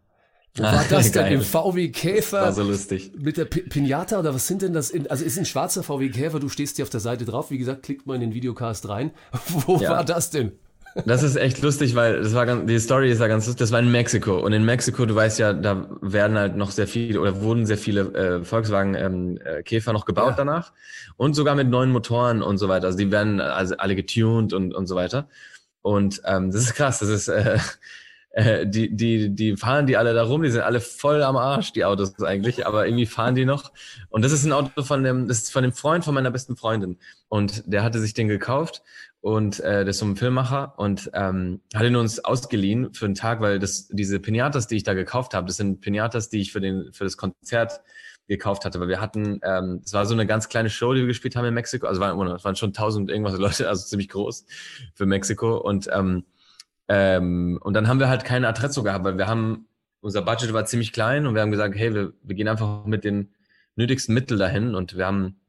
Wo 0.56 0.62
war 0.62 0.84
das 0.88 1.10
denn? 1.10 1.32
Im 1.32 1.40
VW 1.42 1.88
Käfer? 1.88 2.42
War 2.42 2.52
so 2.52 2.62
lustig. 2.62 3.10
Mit 3.18 3.36
der 3.38 3.44
Pi- 3.46 3.62
Pinata 3.62 4.20
oder 4.20 4.32
was 4.34 4.46
sind 4.46 4.62
denn 4.62 4.72
das? 4.72 4.90
In, 4.90 5.10
also 5.10 5.24
ist 5.24 5.36
ein 5.36 5.44
schwarzer 5.46 5.82
VW 5.82 6.10
Käfer, 6.10 6.38
du 6.38 6.48
stehst 6.48 6.76
hier 6.76 6.84
auf 6.84 6.90
der 6.90 7.00
Seite 7.00 7.24
drauf. 7.24 7.50
Wie 7.50 7.58
gesagt, 7.58 7.82
klickt 7.82 8.06
mal 8.06 8.14
in 8.14 8.20
den 8.20 8.34
Videocast 8.34 8.88
rein. 8.88 9.10
Wo 9.66 9.78
Ja. 9.78 9.90
war 9.90 10.04
das 10.04 10.30
denn? 10.30 10.52
Das 11.06 11.24
ist 11.24 11.34
echt 11.34 11.60
lustig, 11.60 11.96
weil 11.96 12.22
das 12.22 12.34
war 12.34 12.46
ganz, 12.46 12.66
die 12.66 12.78
Story 12.78 13.10
ist 13.10 13.20
ja 13.20 13.26
ganz 13.26 13.46
lustig. 13.46 13.58
Das 13.58 13.72
war 13.72 13.80
in 13.80 13.90
Mexiko 13.90 14.38
und 14.38 14.52
in 14.52 14.64
Mexiko, 14.64 15.06
du 15.06 15.14
weißt 15.14 15.40
ja, 15.40 15.52
da 15.52 15.88
werden 16.00 16.38
halt 16.38 16.56
noch 16.56 16.70
sehr 16.70 16.86
viele 16.86 17.20
oder 17.20 17.40
wurden 17.42 17.66
sehr 17.66 17.78
viele 17.78 18.00
äh, 18.14 18.44
Volkswagen 18.44 18.94
ähm, 18.94 19.38
äh, 19.44 19.62
Käfer 19.64 19.92
noch 19.92 20.04
gebaut 20.04 20.30
Ja. 20.30 20.36
danach 20.36 20.72
und 21.16 21.34
sogar 21.34 21.56
mit 21.56 21.68
neuen 21.68 21.90
Motoren 21.90 22.42
und 22.42 22.58
so 22.58 22.68
weiter. 22.68 22.86
Also 22.86 22.98
die 22.98 23.10
werden 23.10 23.40
also 23.40 23.76
alle 23.76 23.96
getuned 23.96 24.52
und 24.52 24.72
und 24.72 24.86
so 24.86 24.94
weiter. 24.94 25.28
Und 25.82 26.22
ähm, 26.26 26.52
das 26.52 26.62
ist 26.62 26.74
krass. 26.74 27.00
Das 27.00 27.08
ist 27.08 27.26
äh, 27.26 27.58
äh, 28.30 28.64
die 28.66 28.94
die 28.94 29.34
die 29.34 29.56
fahren 29.56 29.86
die 29.88 29.96
alle 29.96 30.14
da 30.14 30.22
rum. 30.22 30.42
Die 30.44 30.50
sind 30.50 30.62
alle 30.62 30.80
voll 30.80 31.24
am 31.24 31.36
Arsch 31.36 31.72
die 31.72 31.84
Autos 31.84 32.22
eigentlich, 32.22 32.68
aber 32.68 32.86
irgendwie 32.86 33.06
fahren 33.06 33.34
die 33.34 33.44
noch. 33.44 33.72
Und 34.10 34.24
das 34.24 34.30
ist 34.30 34.44
ein 34.44 34.52
Auto 34.52 34.84
von 34.84 35.02
dem 35.02 35.26
das 35.26 35.38
ist 35.38 35.52
von 35.52 35.64
dem 35.64 35.72
Freund 35.72 36.04
von 36.04 36.14
meiner 36.14 36.30
besten 36.30 36.56
Freundin 36.56 36.98
und 37.28 37.64
der 37.66 37.82
hatte 37.82 37.98
sich 37.98 38.14
den 38.14 38.28
gekauft 38.28 38.82
und 39.24 39.60
äh, 39.60 39.86
das 39.86 39.96
ist 39.96 40.00
so 40.00 40.04
ein 40.04 40.16
Filmmacher 40.16 40.74
und 40.76 41.10
ähm, 41.14 41.62
hat 41.74 41.84
ihn 41.84 41.96
uns 41.96 42.22
ausgeliehen 42.22 42.92
für 42.92 43.06
einen 43.06 43.14
Tag, 43.14 43.40
weil 43.40 43.58
das 43.58 43.88
diese 43.88 44.20
Pinatas, 44.20 44.66
die 44.66 44.76
ich 44.76 44.82
da 44.82 44.92
gekauft 44.92 45.32
habe, 45.32 45.46
das 45.46 45.56
sind 45.56 45.80
Pinatas, 45.80 46.28
die 46.28 46.42
ich 46.42 46.52
für 46.52 46.60
den 46.60 46.92
für 46.92 47.04
das 47.04 47.16
Konzert 47.16 47.80
gekauft 48.28 48.66
hatte, 48.66 48.80
weil 48.80 48.88
wir 48.88 49.00
hatten, 49.00 49.40
ähm, 49.42 49.80
es 49.82 49.94
war 49.94 50.04
so 50.04 50.12
eine 50.12 50.26
ganz 50.26 50.50
kleine 50.50 50.68
Show, 50.68 50.92
die 50.92 51.00
wir 51.00 51.06
gespielt 51.06 51.36
haben 51.36 51.46
in 51.46 51.54
Mexiko, 51.54 51.86
also 51.86 52.02
waren, 52.02 52.20
es 52.32 52.44
waren 52.44 52.54
schon 52.54 52.74
tausend 52.74 53.08
irgendwas 53.08 53.38
Leute, 53.38 53.66
also 53.70 53.86
ziemlich 53.86 54.10
groß 54.10 54.44
für 54.94 55.06
Mexiko. 55.06 55.56
Und 55.56 55.88
ähm, 55.90 56.24
ähm, 56.88 57.58
und 57.62 57.72
dann 57.72 57.88
haben 57.88 58.00
wir 58.00 58.10
halt 58.10 58.24
keine 58.24 58.46
Attrezzo 58.46 58.82
gehabt, 58.82 59.06
weil 59.06 59.16
wir 59.16 59.26
haben, 59.26 59.68
unser 60.02 60.20
Budget 60.20 60.52
war 60.52 60.66
ziemlich 60.66 60.92
klein 60.92 61.26
und 61.26 61.34
wir 61.34 61.40
haben 61.40 61.50
gesagt, 61.50 61.74
hey, 61.76 61.94
wir, 61.94 62.12
wir 62.22 62.34
gehen 62.34 62.48
einfach 62.48 62.84
mit 62.84 63.04
den 63.04 63.32
nötigsten 63.74 64.12
Mitteln 64.12 64.38
dahin. 64.38 64.74
Und 64.74 64.98
wir 64.98 65.06
haben 65.06 65.40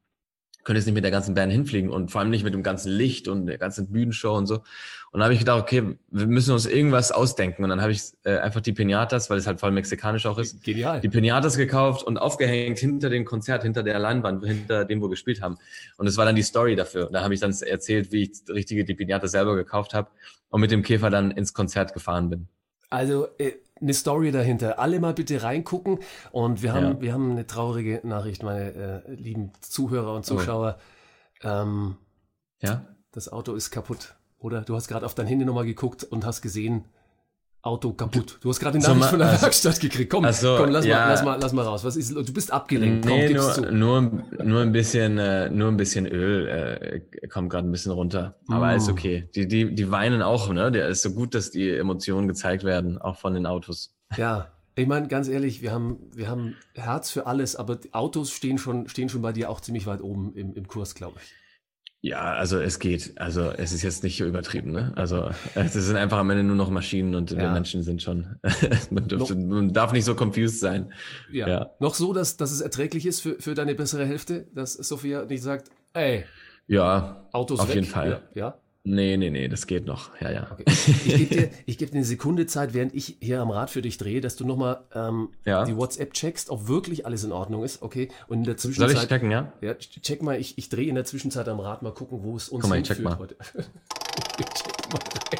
können 0.65 0.77
jetzt 0.77 0.85
nicht 0.87 0.95
mit 0.95 1.03
der 1.03 1.11
ganzen 1.11 1.35
Band 1.35 1.51
hinfliegen 1.51 1.89
und 1.89 2.11
vor 2.11 2.19
allem 2.19 2.31
nicht 2.31 2.43
mit 2.43 2.53
dem 2.53 2.63
ganzen 2.63 2.91
Licht 2.91 3.27
und 3.27 3.45
der 3.45 3.57
ganzen 3.57 3.91
Bühnenshow 3.91 4.35
und 4.35 4.47
so. 4.47 4.55
Und 4.55 5.19
dann 5.19 5.23
habe 5.23 5.33
ich 5.33 5.39
gedacht, 5.39 5.61
okay, 5.61 5.95
wir 6.11 6.27
müssen 6.27 6.51
uns 6.51 6.65
irgendwas 6.65 7.13
ausdenken. 7.13 7.63
Und 7.63 7.69
dann 7.69 7.81
habe 7.81 7.93
ich 7.93 8.01
äh, 8.23 8.37
einfach 8.39 8.59
die 8.59 8.73
Pinatas, 8.73 9.29
weil 9.29 9.37
es 9.37 9.47
halt 9.47 9.61
voll 9.61 9.71
mexikanisch 9.71 10.25
auch 10.25 10.37
ist, 10.37 10.61
Genial. 10.61 10.99
die 10.99 11.07
Pinatas 11.07 11.55
gekauft 11.55 12.03
und 12.03 12.17
aufgehängt 12.17 12.79
hinter 12.79 13.09
dem 13.09 13.23
Konzert, 13.23 13.63
hinter 13.63 13.83
der 13.83 13.97
Leinwand, 13.99 14.43
hinter 14.43 14.83
dem, 14.83 14.99
wo 14.99 15.05
wir 15.05 15.11
gespielt 15.11 15.41
haben. 15.41 15.57
Und 15.95 16.07
das 16.07 16.17
war 16.17 16.25
dann 16.25 16.35
die 16.35 16.43
Story 16.43 16.75
dafür. 16.75 17.07
Und 17.07 17.13
da 17.13 17.23
habe 17.23 17.33
ich 17.33 17.39
dann 17.39 17.53
erzählt, 17.61 18.11
wie 18.11 18.23
ich 18.23 18.43
die 18.43 18.51
richtige 18.51 18.83
die 18.83 18.95
Pinatas 18.95 19.31
selber 19.31 19.55
gekauft 19.55 19.93
habe 19.93 20.09
und 20.49 20.59
mit 20.59 20.71
dem 20.71 20.81
Käfer 20.81 21.09
dann 21.09 21.31
ins 21.31 21.53
Konzert 21.53 21.93
gefahren 21.93 22.29
bin. 22.29 22.47
Also 22.89 23.27
äh, 23.37 23.53
eine 23.81 23.93
Story 23.93 24.31
dahinter. 24.31 24.79
Alle 24.79 24.99
mal 24.99 25.13
bitte 25.13 25.43
reingucken. 25.43 25.99
Und 26.31 26.61
wir 26.61 26.73
haben, 26.73 26.83
Ja. 26.95 27.01
wir 27.01 27.13
haben 27.13 27.31
eine 27.31 27.45
traurige 27.47 28.01
Nachricht, 28.03 28.43
meine 28.43 29.03
äh, 29.05 29.11
lieben 29.13 29.51
Zuhörer 29.61 30.13
und 30.13 30.25
Zuschauer. 30.25 30.77
Ähm, 31.41 31.97
Ja? 32.61 32.85
das 33.11 33.31
Auto 33.31 33.53
ist 33.53 33.71
kaputt. 33.71 34.15
Oder 34.39 34.61
du 34.61 34.75
hast 34.75 34.87
gerade 34.87 35.05
auf 35.05 35.15
dein 35.15 35.27
Handy 35.27 35.45
nochmal 35.45 35.65
geguckt 35.65 36.03
und 36.03 36.25
hast 36.25 36.41
gesehen, 36.41 36.85
Auto 37.65 37.93
kaputt. 37.93 38.37
Du 38.41 38.49
hast 38.49 38.59
gerade 38.59 38.75
eine 38.77 38.85
So, 38.85 38.91
Nachricht 38.93 39.09
von 39.09 39.19
der 39.19 39.29
also- 39.29 39.41
Werkstatt 39.41 39.79
gekriegt. 39.79 40.11
Komm, 40.11 40.23
Ach 40.25 40.33
so, 40.33 40.55
komm 40.57 40.69
lass, 40.69 40.85
mal, 40.85 40.89
ja. 40.91 41.09
lass, 41.09 41.23
mal, 41.23 41.39
lass 41.41 41.51
mal 41.53 41.63
raus. 41.63 41.83
Was 41.83 41.95
ist, 41.95 42.11
du 42.15 42.33
bist 42.33 42.51
abgelenkt. 42.53 43.07
Komm, 43.07 43.17
Nee, 43.17 43.33
nur, 43.33 43.71
nur, 43.71 44.01
nur 44.43 44.61
ein 44.61 44.71
bisschen, 44.71 45.17
äh, 45.17 45.49
nur 45.49 45.69
ein 45.69 45.77
bisschen 45.77 46.05
Öl 46.05 46.47
äh, 47.21 47.27
kommt 47.27 47.49
gerade 47.49 47.67
ein 47.67 47.71
bisschen 47.71 47.91
runter. 47.91 48.35
Aber 48.47 48.71
Mm. 48.73 48.77
ist 48.77 48.89
okay. 48.89 49.29
Die, 49.35 49.47
die, 49.47 49.73
die 49.73 49.91
weinen 49.91 50.21
auch, 50.21 50.53
ne? 50.53 50.71
Der 50.71 50.87
ist 50.89 51.01
so 51.01 51.11
gut, 51.11 51.33
dass 51.33 51.49
die 51.51 51.69
Emotionen 51.71 52.27
gezeigt 52.27 52.63
werden, 52.63 52.97
auch 52.99 53.17
von 53.17 53.33
den 53.33 53.45
Autos. 53.47 53.95
Ja, 54.15 54.51
ich 54.75 54.85
meine, 54.87 55.07
ganz 55.07 55.27
ehrlich, 55.27 55.61
wir 55.61 55.71
haben, 55.71 55.97
wir 56.13 56.27
haben 56.29 56.55
Herz 56.73 57.09
für 57.09 57.25
alles, 57.25 57.55
aber 57.55 57.77
die 57.77 57.93
Autos 57.93 58.29
stehen 58.31 58.57
schon, 58.57 58.87
stehen 58.89 59.09
schon 59.09 59.21
bei 59.21 59.31
dir 59.31 59.49
auch 59.49 59.59
ziemlich 59.61 59.87
weit 59.87 60.01
oben 60.01 60.33
im, 60.35 60.53
im 60.53 60.67
Kurs, 60.67 60.93
glaube 60.95 61.19
ich. 61.23 61.33
Ja, 62.07 62.21
also 62.35 62.59
es 62.59 62.77
geht. 62.77 63.13
Also 63.19 63.49
es 63.49 63.71
ist 63.73 63.81
jetzt 63.81 64.03
nicht 64.03 64.19
übertrieben, 64.19 64.71
ne? 64.71 64.93
Also 64.95 65.31
es 65.55 65.73
sind 65.73 65.95
einfach 65.95 66.19
am 66.19 66.29
Ende 66.29 66.43
nur 66.43 66.55
noch 66.55 66.69
Maschinen 66.69 67.15
und 67.15 67.31
Ja. 67.31 67.37
wir 67.39 67.49
Menschen 67.49 67.81
sind 67.81 68.03
schon. 68.03 68.35
man, 68.91 69.07
dürfte, 69.07 69.35
man 69.35 69.73
darf 69.73 69.91
nicht 69.91 70.05
so 70.05 70.13
confused 70.13 70.59
sein. 70.59 70.93
Ja. 71.31 71.47
Ja. 71.47 71.71
Noch 71.79 71.95
so, 71.95 72.13
dass, 72.13 72.37
dass 72.37 72.51
es 72.51 72.61
erträglich 72.61 73.07
ist 73.07 73.21
für, 73.21 73.37
für 73.39 73.55
deine 73.55 73.73
bessere 73.73 74.05
Hälfte, 74.05 74.45
dass 74.53 74.73
Sophia 74.73 75.25
nicht 75.25 75.41
sagt, 75.41 75.71
ey, 75.93 76.25
Ja, 76.67 77.27
Autos 77.31 77.59
auf 77.59 77.69
weg. 77.69 77.75
jeden 77.75 77.87
Fall. 77.87 78.21
Ja. 78.35 78.39
ja? 78.49 78.57
Nee, 78.87 79.17
nee, 79.17 79.31
nee, 79.31 79.47
das 79.47 79.65
geht 79.65 79.85
noch. 79.87 80.11
Ja, 80.21 80.29
ja. 80.31 80.47
Okay. 80.51 80.63
Ich 80.67 81.03
gebe 81.17 81.35
dir, 81.35 81.49
ich 81.65 81.77
geb 81.79 81.89
dir 81.89 81.95
eine 81.97 82.05
Sekunde 82.05 82.45
Zeit, 82.45 82.75
während 82.75 82.93
ich 82.93 83.17
hier 83.19 83.41
am 83.41 83.49
Rad 83.49 83.71
für 83.71 83.81
dich 83.81 83.97
drehe, 83.97 84.21
dass 84.21 84.35
du 84.35 84.45
nochmal 84.45 84.81
ähm, 84.93 85.29
Ja. 85.43 85.65
die 85.65 85.75
WhatsApp 85.75 86.13
checkst, 86.13 86.51
ob 86.51 86.67
wirklich 86.67 87.05
alles 87.07 87.23
in 87.23 87.31
Ordnung 87.31 87.63
ist. 87.63 87.81
Okay. 87.81 88.09
Und 88.27 88.37
in 88.39 88.43
der 88.43 88.57
Soll 88.59 88.73
Zwischenzeit. 88.73 89.03
ich 89.03 89.09
checken, 89.09 89.31
ja? 89.31 89.51
Ja, 89.61 89.73
check 89.73 90.21
mal, 90.21 90.39
ich, 90.39 90.59
ich 90.59 90.69
drehe 90.69 90.87
in 90.87 90.93
der 90.95 91.03
Zwischenzeit 91.05 91.47
am 91.49 91.59
Rad 91.59 91.81
mal 91.81 91.93
gucken, 91.93 92.19
wo 92.21 92.37
es 92.37 92.47
uns 92.49 92.61
Guck 92.61 92.69
mal, 92.69 92.77
ich 92.79 92.87
check 92.87 92.99
mal. 93.01 93.17
heute. 93.17 93.35
ich 94.37 94.45
check 94.45 94.93
mal 94.93 94.99
rein. 95.31 95.39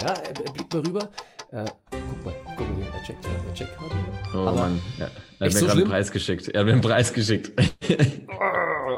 Ja, 0.00 0.08
er, 0.14 0.44
er 0.46 0.52
blickt 0.52 0.72
mal 0.72 0.80
rüber. 0.82 1.08
Äh, 1.52 1.64
guck 1.90 2.24
mal, 2.24 2.34
guck 2.56 2.65
mal 2.65 2.65
hier, 3.06 3.14
er 3.16 3.22
checkt, 3.22 3.46
er 3.48 3.54
checkt 3.54 3.78
gerade. 3.78 3.94
Oh 4.34 4.38
Aber- 4.48 4.52
Mann. 4.60 4.80
Ja. 4.98 5.06
Er 5.38 5.46
hat 5.46 5.52
mir 5.52 5.58
so 5.60 5.66
gerade 5.66 5.80
einen 5.80 5.90
Preis 5.90 6.10
geschickt. 6.12 6.48
Er 6.48 6.60
hat 6.60 6.66
mir 6.66 6.72
einen 6.72 6.80
Preis 6.80 7.12
geschickt. 7.12 7.52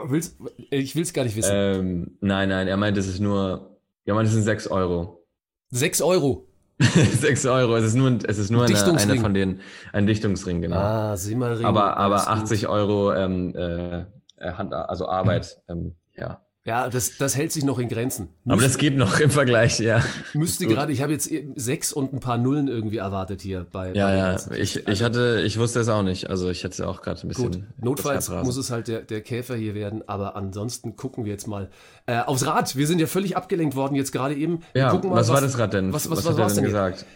Willst, 0.06 0.38
ich 0.70 0.94
will 0.94 1.02
es 1.02 1.12
gar 1.12 1.24
nicht 1.24 1.36
wissen. 1.36 1.50
ähm, 1.52 2.16
nein, 2.20 2.48
nein, 2.48 2.68
er 2.68 2.76
meint, 2.76 2.96
es 2.96 3.06
ist 3.08 3.20
nur, 3.20 3.78
er 4.04 4.14
meint, 4.14 4.28
es 4.28 4.34
sind 4.34 4.44
sechs 4.44 4.66
Euro. 4.68 5.26
Sechs 5.70 6.00
Euro. 6.00 6.46
Sechs 6.78 7.44
Euro. 7.44 7.74
Es 7.76 7.84
ist 7.84 7.94
nur, 7.94 8.06
ein- 8.08 8.20
es 8.26 8.38
ist 8.38 8.50
nur 8.50 8.62
eine, 8.62 8.72
Dichtungsring. 8.72 9.10
eine 9.10 9.20
von 9.20 9.34
den, 9.34 9.60
ein 9.92 10.06
Dichtungsring, 10.06 10.60
genau. 10.62 10.76
Ah, 10.76 11.16
Simmerring. 11.16 11.66
aber, 11.66 11.96
alles 11.96 12.22
aber 12.22 12.34
gut. 12.36 12.42
80 12.44 12.68
Euro, 12.68 13.12
ähm, 13.14 13.52
äh, 13.56 13.98
äh, 14.36 14.52
Hand, 14.52 14.72
also 14.72 15.08
Arbeit, 15.08 15.60
ähm, 15.68 15.96
ja. 16.16 16.40
Ja, 16.68 16.90
das, 16.90 17.16
das 17.16 17.34
hält 17.34 17.50
sich 17.50 17.64
noch 17.64 17.78
in 17.78 17.88
Grenzen. 17.88 18.28
Aber 18.46 18.60
das 18.60 18.76
geht 18.76 18.94
noch 18.94 19.20
im 19.20 19.30
Vergleich, 19.30 19.78
ja. 19.80 20.04
Müsste 20.34 20.66
gerade, 20.66 20.92
ich 20.92 21.00
habe 21.00 21.12
jetzt 21.12 21.30
sechs 21.56 21.94
und 21.94 22.12
ein 22.12 22.20
paar 22.20 22.36
Nullen 22.36 22.68
irgendwie 22.68 22.98
erwartet 22.98 23.40
hier 23.40 23.66
bei. 23.72 23.94
Ja, 23.94 24.08
bei 24.08 24.16
ja. 24.18 24.30
ganzen 24.32 24.52
Ich, 24.52 24.86
ich 24.86 25.02
hatte, 25.02 25.42
ich 25.46 25.58
wusste 25.58 25.80
es 25.80 25.88
auch 25.88 26.02
nicht. 26.02 26.28
Also 26.28 26.50
ich 26.50 26.64
hatte 26.64 26.86
auch 26.86 27.00
gerade 27.00 27.22
ein 27.22 27.28
bisschen. 27.28 27.52
Gut, 27.52 27.62
notfalls 27.80 28.28
muss 28.28 28.58
es 28.58 28.70
halt 28.70 28.86
der, 28.86 29.00
der 29.00 29.22
Käfer 29.22 29.56
hier 29.56 29.74
werden, 29.74 30.06
aber 30.06 30.36
ansonsten 30.36 30.94
gucken 30.94 31.24
wir 31.24 31.32
jetzt 31.32 31.46
mal 31.46 31.70
äh, 32.04 32.18
aufs 32.18 32.44
Rad. 32.44 32.76
Wir 32.76 32.86
sind 32.86 33.00
ja 33.00 33.06
völlig 33.06 33.34
abgelenkt 33.34 33.74
worden 33.74 33.94
jetzt 33.94 34.12
gerade 34.12 34.34
eben. 34.34 34.60
Wir 34.74 34.82
Ja, 34.82 34.90
gucken 34.90 35.08
mal, 35.08 35.16
was, 35.16 35.30
war 35.30 35.40
das 35.40 35.58
Rad 35.58 35.72
denn? 35.72 35.94
Was, 35.94 36.10
was, 36.10 36.18
was, 36.18 36.38
hat 36.38 36.38
er 36.38 36.54
denn 36.54 36.64
gesagt? 36.64 37.06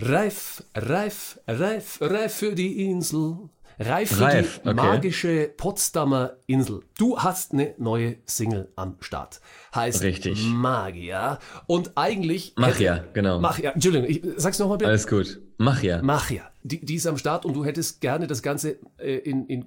Reif, 0.00 0.64
reif, 0.74 1.40
reif, 1.48 1.98
reif 2.02 2.34
für 2.34 2.54
die 2.54 2.84
Insel. 2.90 3.38
Reif 3.86 4.14
für 4.16 4.20
Reif, 4.22 4.60
die 4.64 4.68
okay. 4.68 4.74
magische 4.74 5.50
Potsdamer 5.56 6.36
Insel. 6.46 6.80
Du 6.98 7.18
hast 7.18 7.52
eine 7.52 7.74
neue 7.78 8.16
Single 8.26 8.72
am 8.76 8.96
Start. 9.00 9.40
Heißt 9.74 10.02
Richtig. 10.02 10.44
Magia. 10.46 11.38
Und 11.66 11.92
eigentlich. 11.96 12.54
Machia, 12.56 13.04
genau. 13.12 13.40
Machia. 13.40 13.70
Entschuldigung, 13.72 14.08
ich, 14.08 14.22
sag's 14.36 14.58
nochmal 14.58 14.78
bitte. 14.78 14.90
Alles 14.90 15.06
gut. 15.06 15.40
Machia. 15.58 16.02
Machia. 16.02 16.42
Die, 16.62 16.84
die 16.84 16.94
ist 16.96 17.06
am 17.06 17.18
Start 17.18 17.44
und 17.44 17.54
du 17.54 17.64
hättest 17.64 18.00
gerne 18.00 18.26
das 18.26 18.42
Ganze 18.42 18.78
äh, 18.98 19.16
in, 19.18 19.46
in 19.46 19.66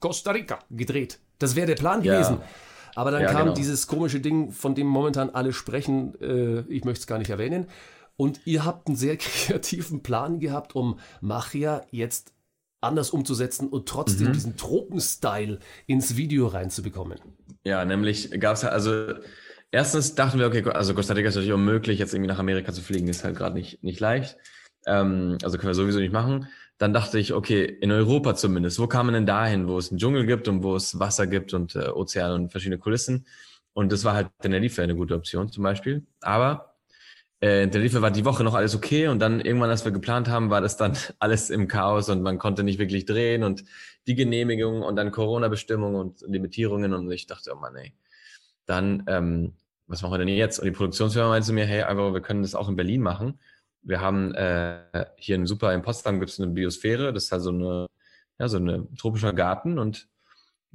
Costa 0.00 0.30
Rica 0.32 0.58
gedreht. 0.70 1.18
Das 1.38 1.56
wäre 1.56 1.66
der 1.66 1.74
Plan 1.74 2.02
Ja. 2.02 2.14
gewesen. 2.14 2.38
Aber 2.94 3.10
dann 3.10 3.22
Ja, 3.22 3.32
kam 3.32 3.42
genau. 3.42 3.54
dieses 3.54 3.86
komische 3.86 4.20
Ding, 4.20 4.50
von 4.52 4.74
dem 4.74 4.86
momentan 4.86 5.28
alle 5.30 5.52
sprechen, 5.52 6.14
äh, 6.20 6.60
ich 6.72 6.84
möchte 6.84 7.00
es 7.00 7.06
gar 7.06 7.18
nicht 7.18 7.30
erwähnen. 7.30 7.66
Und 8.16 8.40
ihr 8.46 8.64
habt 8.64 8.86
einen 8.88 8.96
sehr 8.96 9.16
kreativen 9.18 10.02
Plan 10.02 10.40
gehabt, 10.40 10.74
um 10.74 10.98
Machia 11.20 11.82
jetzt 11.90 12.32
anders 12.80 13.10
umzusetzen 13.10 13.68
und 13.68 13.80
Mhm. 13.80 13.86
trotzdem 13.86 14.32
diesen 14.32 14.56
Tropen-Style 14.56 15.58
ins 15.86 16.16
Video 16.16 16.46
reinzubekommen. 16.46 17.18
Ja, 17.64 17.84
nämlich 17.84 18.30
gab's 18.38 18.62
ja, 18.62 18.68
also 18.68 19.14
erstens 19.70 20.14
dachten 20.14 20.38
wir, 20.38 20.46
okay, 20.46 20.62
also 20.70 20.94
Costa 20.94 21.14
Rica 21.14 21.28
ist 21.28 21.34
natürlich 21.34 21.52
unmöglich, 21.54 21.98
jetzt 21.98 22.14
irgendwie 22.14 22.28
nach 22.28 22.38
Amerika 22.38 22.72
zu 22.72 22.82
fliegen, 22.82 23.08
ist 23.08 23.24
halt 23.24 23.36
gerade 23.36 23.54
nicht, 23.54 23.82
nicht 23.82 24.00
leicht. 24.00 24.36
Ähm, 24.86 25.38
also 25.42 25.58
können 25.58 25.70
wir 25.70 25.74
sowieso 25.74 25.98
nicht 25.98 26.12
machen. 26.12 26.48
Dann 26.78 26.92
dachte 26.92 27.18
ich, 27.18 27.32
okay, 27.32 27.64
in 27.64 27.90
Europa 27.90 28.34
zumindest, 28.34 28.78
wo 28.78 28.86
kann 28.86 29.06
man 29.06 29.14
denn 29.14 29.26
dahin, 29.26 29.66
wo 29.66 29.78
es 29.78 29.90
einen 29.90 29.98
Dschungel 29.98 30.26
gibt 30.26 30.46
und 30.46 30.62
wo 30.62 30.76
es 30.76 30.98
Wasser 30.98 31.26
gibt 31.26 31.54
und 31.54 31.74
äh, 31.74 31.88
Ozean 31.88 32.32
und 32.32 32.50
verschiedene 32.50 32.78
Kulissen. 32.78 33.26
Und 33.72 33.90
das 33.92 34.04
war 34.04 34.14
halt 34.14 34.28
Tenerife 34.40 34.82
eine 34.82 34.94
gute 34.94 35.14
Option 35.14 35.50
zum 35.50 35.64
Beispiel. 35.64 36.06
Aber 36.20 36.75
äh, 37.40 37.64
in 37.64 37.70
Tenerife 37.70 38.02
war 38.02 38.10
die 38.10 38.24
Woche 38.24 38.44
noch 38.44 38.54
alles 38.54 38.74
okay 38.74 39.08
und 39.08 39.18
dann 39.18 39.40
irgendwann, 39.40 39.70
als 39.70 39.84
wir 39.84 39.92
geplant 39.92 40.28
haben, 40.28 40.50
war 40.50 40.60
das 40.60 40.76
dann 40.76 40.96
alles 41.18 41.50
im 41.50 41.68
Chaos 41.68 42.08
und 42.08 42.22
man 42.22 42.38
konnte 42.38 42.62
nicht 42.62 42.78
wirklich 42.78 43.04
drehen 43.04 43.42
und 43.44 43.64
die 44.06 44.14
Genehmigung 44.14 44.82
und 44.82 44.96
dann 44.96 45.10
Corona-Bestimmungen 45.10 45.96
und 45.96 46.22
Limitierungen 46.22 46.94
und 46.94 47.10
ich 47.10 47.26
dachte, 47.26 47.52
oh 47.54 47.56
Mann, 47.56 47.76
ey, 47.76 47.92
dann, 48.64 49.04
ähm, 49.08 49.54
was 49.86 50.02
machen 50.02 50.14
wir 50.14 50.18
denn 50.18 50.28
jetzt? 50.28 50.58
Und 50.58 50.64
die 50.64 50.72
Produktionsfirma 50.72 51.28
meinte 51.28 51.46
zu 51.46 51.52
mir, 51.52 51.66
hey, 51.66 51.82
aber 51.82 52.12
wir 52.12 52.20
können 52.20 52.42
das 52.42 52.54
auch 52.54 52.68
in 52.68 52.76
Berlin 52.76 53.02
machen. 53.02 53.38
Wir 53.82 54.00
haben 54.00 54.34
äh, 54.34 55.06
hier 55.16 55.36
in 55.36 55.46
super, 55.46 55.72
in 55.72 55.82
Potsdam 55.82 56.18
gibt 56.18 56.32
es 56.32 56.40
eine 56.40 56.50
Biosphäre, 56.50 57.12
das 57.12 57.24
ist 57.24 57.32
halt 57.32 57.42
so 57.42 57.50
eine, 57.50 57.86
ja, 58.38 58.48
so 58.48 58.56
eine 58.56 58.88
tropischer 58.96 59.32
Garten 59.32 59.78
und 59.78 60.08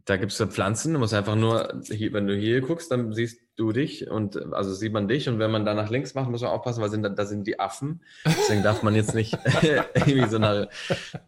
da 0.05 0.17
gibt 0.17 0.31
es 0.31 0.41
Pflanzen, 0.53 0.93
du 0.93 0.99
musst 0.99 1.13
einfach 1.13 1.35
nur, 1.35 1.81
hier, 1.83 2.13
wenn 2.13 2.27
du 2.27 2.35
hier 2.35 2.61
guckst, 2.61 2.91
dann 2.91 3.13
siehst 3.13 3.41
du 3.55 3.71
dich 3.71 4.09
und 4.09 4.53
also 4.53 4.73
sieht 4.73 4.93
man 4.93 5.07
dich 5.07 5.29
und 5.29 5.37
wenn 5.39 5.51
man 5.51 5.65
da 5.65 5.73
nach 5.73 5.89
links 5.89 6.15
macht, 6.15 6.29
muss 6.29 6.41
man 6.41 6.51
aufpassen, 6.51 6.81
weil 6.81 6.89
sind, 6.89 7.03
da, 7.03 7.25
sind 7.25 7.45
die 7.45 7.59
Affen. 7.59 8.01
Deswegen 8.25 8.63
darf 8.63 8.81
man 8.83 8.95
jetzt 8.95 9.13
nicht 9.13 9.37
irgendwie 9.93 10.27
so 10.27 10.39
nach. 10.39 10.67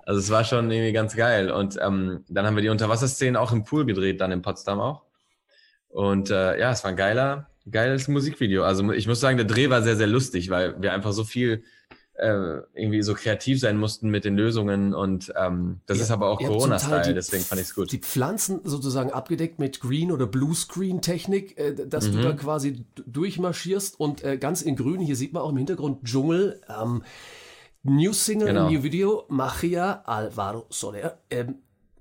Also 0.06 0.20
es 0.20 0.30
war 0.32 0.44
schon 0.44 0.72
irgendwie 0.72 0.94
ganz 0.94 1.15
geil. 1.15 1.51
Und 1.51 1.77
ähm, 1.82 2.24
dann 2.27 2.46
haben 2.46 2.56
wir 2.56 2.63
die 2.63 2.70
Unterwasserszenen 2.70 3.36
auch 3.36 3.51
im 3.51 3.63
Pool 3.63 3.86
gedreht, 3.86 4.22
dann 4.22 4.32
in 4.32 4.42
Potsdam 4.42 4.80
auch. 4.80 5.03
Und 5.89 6.32
äh, 6.32 6.60
ja, 6.60 6.72
es 6.72 6.84
war 6.84 6.92
ein 6.92 6.98
geiler, 6.98 7.50
geiles 7.70 8.08
Musikvideo. 8.08 8.63
Also 8.63 8.92
ich 8.92 9.08
muss 9.08 9.20
sagen, 9.20 9.38
der 9.38 9.46
Dreh 9.46 9.70
war 9.70 9.84
sehr, 9.84 9.96
sehr 9.96 10.08
lustig, 10.08 10.50
weil 10.50 10.82
wir 10.82 10.94
einfach 10.94 11.12
so 11.12 11.24
viel 11.24 11.63
äh, 12.15 12.60
irgendwie 12.74 13.01
so 13.01 13.13
kreativ 13.15 13.60
sein 13.60 13.77
mussten 13.77 14.10
mit 14.10 14.24
den 14.25 14.36
Lösungen 14.36 14.93
und 14.93 15.34
ähm, 15.36 15.79
das 15.88 15.98
Ihr- 15.98 16.03
ist 16.03 16.12
aber 16.12 16.29
auch 16.29 16.39
Corona-Style, 16.39 17.13
deswegen 17.13 17.43
fand 17.43 17.60
ich 17.60 17.67
es 17.67 17.75
gut. 17.75 17.91
Die 17.91 17.98
Pflanzen 17.98 18.62
sozusagen 18.63 19.12
abgedeckt 19.12 19.58
mit 19.60 19.79
Green- 19.79 20.12
oder 20.12 20.27
Bluescreen-Technik, 20.27 21.58
äh, 21.58 21.74
dass 21.88 22.08
Mhm. 22.10 22.12
du 22.13 22.22
da 22.22 22.34
quasi 22.34 22.74
d- 22.74 23.03
durchmarschierst 23.08 24.00
und 24.00 24.24
äh, 24.24 24.38
ganz 24.38 24.62
in 24.62 24.75
Grün, 24.75 25.00
hier 25.01 25.15
sieht 25.15 25.34
man 25.34 25.41
auch 25.43 25.50
im 25.50 25.58
Hintergrund 25.58 26.03
Dschungel, 26.03 26.62
ähm, 26.70 27.03
New 27.84 28.13
Single, 28.13 28.48
Genau. 28.48 28.70
New 28.70 28.84
Video, 28.84 29.24
Machia 29.29 30.03
Alvaro 30.05 30.65
Soler. 30.70 31.17
Ähm, 31.29 31.55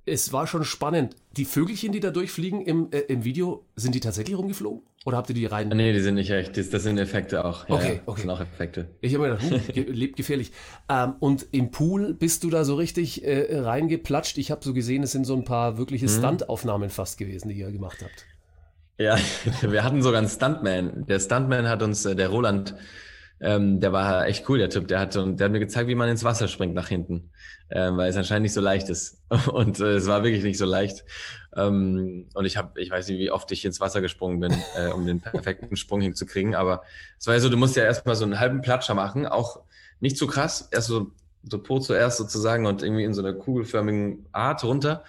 es 0.05 0.33
war 0.33 0.47
schon 0.47 0.65
spannend. 0.65 1.17
Die 1.37 1.45
Vögelchen, 1.45 1.93
die 1.93 2.01
da 2.01 2.11
durchfliegen 2.11 2.61
im, 2.61 2.89
äh, 2.93 2.99
im 3.01 3.25
Video, 3.25 3.65
sind 3.77 3.95
die 3.95 4.01
tatsächlich 4.01 4.37
rumgeflogen? 4.37 4.83
Oder 5.05 5.17
habt 5.17 5.29
ihr 5.31 5.35
die 5.35 5.47
rein? 5.47 5.69
Nee, 5.69 5.93
die 5.93 6.01
sind 6.01 6.15
nicht 6.15 6.31
echt, 6.31 6.57
das, 6.57 6.71
das 6.71 6.85
sind 6.85 6.97
Effekte 6.99 7.45
auch. 7.45 7.69
Ja, 7.69 7.75
Okay, 7.75 7.87
ja, 7.87 7.93
okay. 7.93 8.03
Das 8.07 8.21
sind 8.21 8.31
auch 8.31 8.41
Effekte. 8.41 8.87
Ich 9.01 9.15
habe 9.15 9.29
mir 9.29 9.37
gedacht, 9.37 9.75
ge 9.75 9.85
lebt 9.91 10.17
gefährlich. 10.17 10.53
Ähm, 10.89 11.15
und 11.19 11.47
im 11.51 11.73
Pool 11.73 12.15
bist 12.15 12.45
du 12.45 12.51
da 12.51 12.65
so 12.65 12.77
richtig 12.77 13.25
äh, 13.25 13.59
reingeplatscht. 13.59 14.39
Ich 14.39 14.53
habe 14.53 14.63
so 14.65 14.73
gesehen, 14.73 15.03
es 15.03 15.11
sind 15.13 15.25
so 15.25 15.35
ein 15.35 15.45
paar 15.45 15.77
wirkliche 15.77 16.07
Mhm. 16.07 16.11
Stuntaufnahmen 16.11 16.89
fast 16.91 17.19
gewesen, 17.19 17.49
die 17.49 17.57
ihr 17.57 17.73
gemacht 17.73 17.99
habt. 18.01 18.27
Ja, 18.99 19.17
wir 19.63 19.83
hatten 19.83 20.03
sogar 20.03 20.21
einen 20.21 20.29
Stuntman. 20.29 21.05
Der 21.07 21.19
Stuntman 21.19 21.69
hat 21.69 21.83
uns, 21.83 22.05
äh, 22.05 22.15
der 22.15 22.29
Roland, 22.29 22.75
ähm, 23.43 23.81
der 23.81 23.93
war 23.93 24.27
echt 24.27 24.49
cool, 24.49 24.59
der 24.59 24.71
Typ. 24.71 24.87
Der 24.87 25.01
hat, 25.01 25.15
der 25.17 25.23
hat 25.23 25.53
mir 25.53 25.59
gezeigt, 25.59 25.89
wie 25.89 25.97
man 25.97 26.09
ins 26.09 26.23
Wasser 26.23 26.47
springt 26.47 26.75
nach 26.75 26.89
hinten, 26.89 27.31
ähm, 27.71 27.97
weil 27.97 28.09
es 28.09 28.17
anscheinend 28.17 28.45
nicht 28.45 28.53
so 28.53 28.61
leicht 28.61 28.89
ist. 28.89 29.21
Und 29.53 29.81
äh, 29.81 29.97
es 29.97 30.07
war 30.07 30.23
wirklich 30.23 30.45
nicht 30.45 30.59
so 30.59 30.65
leicht. 30.65 31.05
Ähm, 31.55 32.29
und 32.33 32.45
ich 32.47 32.57
habe, 32.57 32.81
ich 32.81 32.91
weiß 32.91 33.09
nicht, 33.09 33.19
wie 33.19 33.31
oft 33.31 33.51
ich 33.53 33.65
ins 33.65 33.81
Wasser 33.81 34.01
gesprungen 34.01 34.41
bin, 34.41 34.53
äh, 34.77 34.89
um 34.89 35.05
den 35.05 35.21
perfekten 35.21 35.77
Sprung 35.77 36.01
hinzukriegen. 36.01 36.55
Aber 36.55 36.83
es 37.19 37.27
war 37.27 37.35
ja 37.35 37.41
so, 37.41 37.49
du 37.49 37.57
musst 37.57 37.77
ja 37.77 37.85
erstmal 37.85 38.15
so 38.17 38.25
einen 38.25 38.39
halben 38.39 38.63
Platscher 38.63 38.95
machen, 38.95 39.27
auch 39.27 39.61
nicht 40.01 40.17
so 40.17 40.27
krass, 40.27 40.69
erst 40.71 40.89
so, 40.89 41.11
so 41.43 41.59
Po 41.59 41.79
zuerst 41.81 42.19
sozusagen 42.19 42.65
und 42.65 42.83
irgendwie 42.83 43.05
in 43.05 43.13
so 43.13 43.23
einer 43.23 43.35
kugelförmigen 43.35 44.27
Art 44.33 44.65
runter 44.65 45.05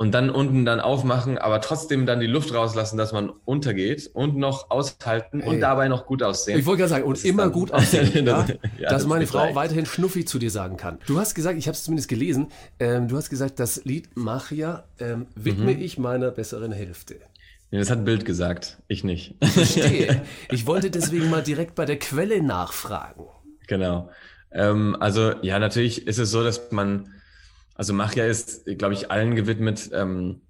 und 0.00 0.12
dann 0.12 0.30
unten 0.30 0.64
dann 0.64 0.80
aufmachen, 0.80 1.36
aber 1.36 1.60
trotzdem 1.60 2.06
dann 2.06 2.20
die 2.20 2.26
Luft 2.26 2.54
rauslassen, 2.54 2.96
dass 2.96 3.12
man 3.12 3.28
untergeht 3.44 4.08
und 4.14 4.34
noch 4.34 4.70
aushalten 4.70 5.40
Ey. 5.42 5.48
und 5.48 5.60
dabei 5.60 5.88
noch 5.88 6.06
gut 6.06 6.22
aussehen. 6.22 6.58
Ich 6.58 6.64
wollte 6.64 6.78
gerade 6.78 6.88
sagen, 6.90 7.04
und 7.04 7.18
Das 7.18 7.24
immer 7.24 7.50
gut 7.50 7.70
aussehen? 7.74 8.24
Das- 8.24 8.48
ja, 8.48 8.56
dass 8.88 9.02
das 9.02 9.06
meine 9.06 9.26
Frau 9.26 9.40
leicht. 9.44 9.56
weiterhin 9.56 9.84
Schnuffi 9.84 10.24
zu 10.24 10.38
dir 10.38 10.50
sagen 10.50 10.78
kann. 10.78 10.98
Du 11.06 11.18
hast 11.18 11.34
gesagt, 11.34 11.58
ich 11.58 11.66
habe 11.68 11.74
es 11.74 11.84
zumindest 11.84 12.08
gelesen, 12.08 12.48
ähm, 12.78 13.08
du 13.08 13.16
hast 13.18 13.28
gesagt, 13.28 13.60
das 13.60 13.84
Lied 13.84 14.08
Machia 14.16 14.84
ähm, 15.00 15.26
widme 15.34 15.74
Mhm. 15.74 15.82
ich 15.82 15.98
meiner 15.98 16.30
besseren 16.30 16.72
Hälfte. 16.72 17.16
Nee, 17.70 17.78
das 17.78 17.90
hat 17.90 17.98
ein 17.98 18.04
Bild 18.06 18.24
gesagt, 18.24 18.78
ich 18.88 19.04
nicht. 19.04 19.34
Verstehe. 19.42 20.22
ich 20.50 20.66
wollte 20.66 20.90
deswegen 20.90 21.28
mal 21.28 21.42
direkt 21.42 21.74
bei 21.74 21.84
der 21.84 21.98
Quelle 21.98 22.42
nachfragen. 22.42 23.26
Genau. 23.66 24.08
Ähm, 24.50 24.96
also 24.98 25.34
ja, 25.42 25.58
natürlich 25.58 26.06
ist 26.06 26.18
es 26.18 26.30
so, 26.30 26.42
dass 26.42 26.72
man, 26.72 27.12
also 27.80 27.94
Machia 27.94 28.26
ist, 28.26 28.66
glaube 28.76 28.92
ich, 28.92 29.10
allen 29.10 29.34
gewidmet, 29.34 29.88
ähm, 29.94 30.42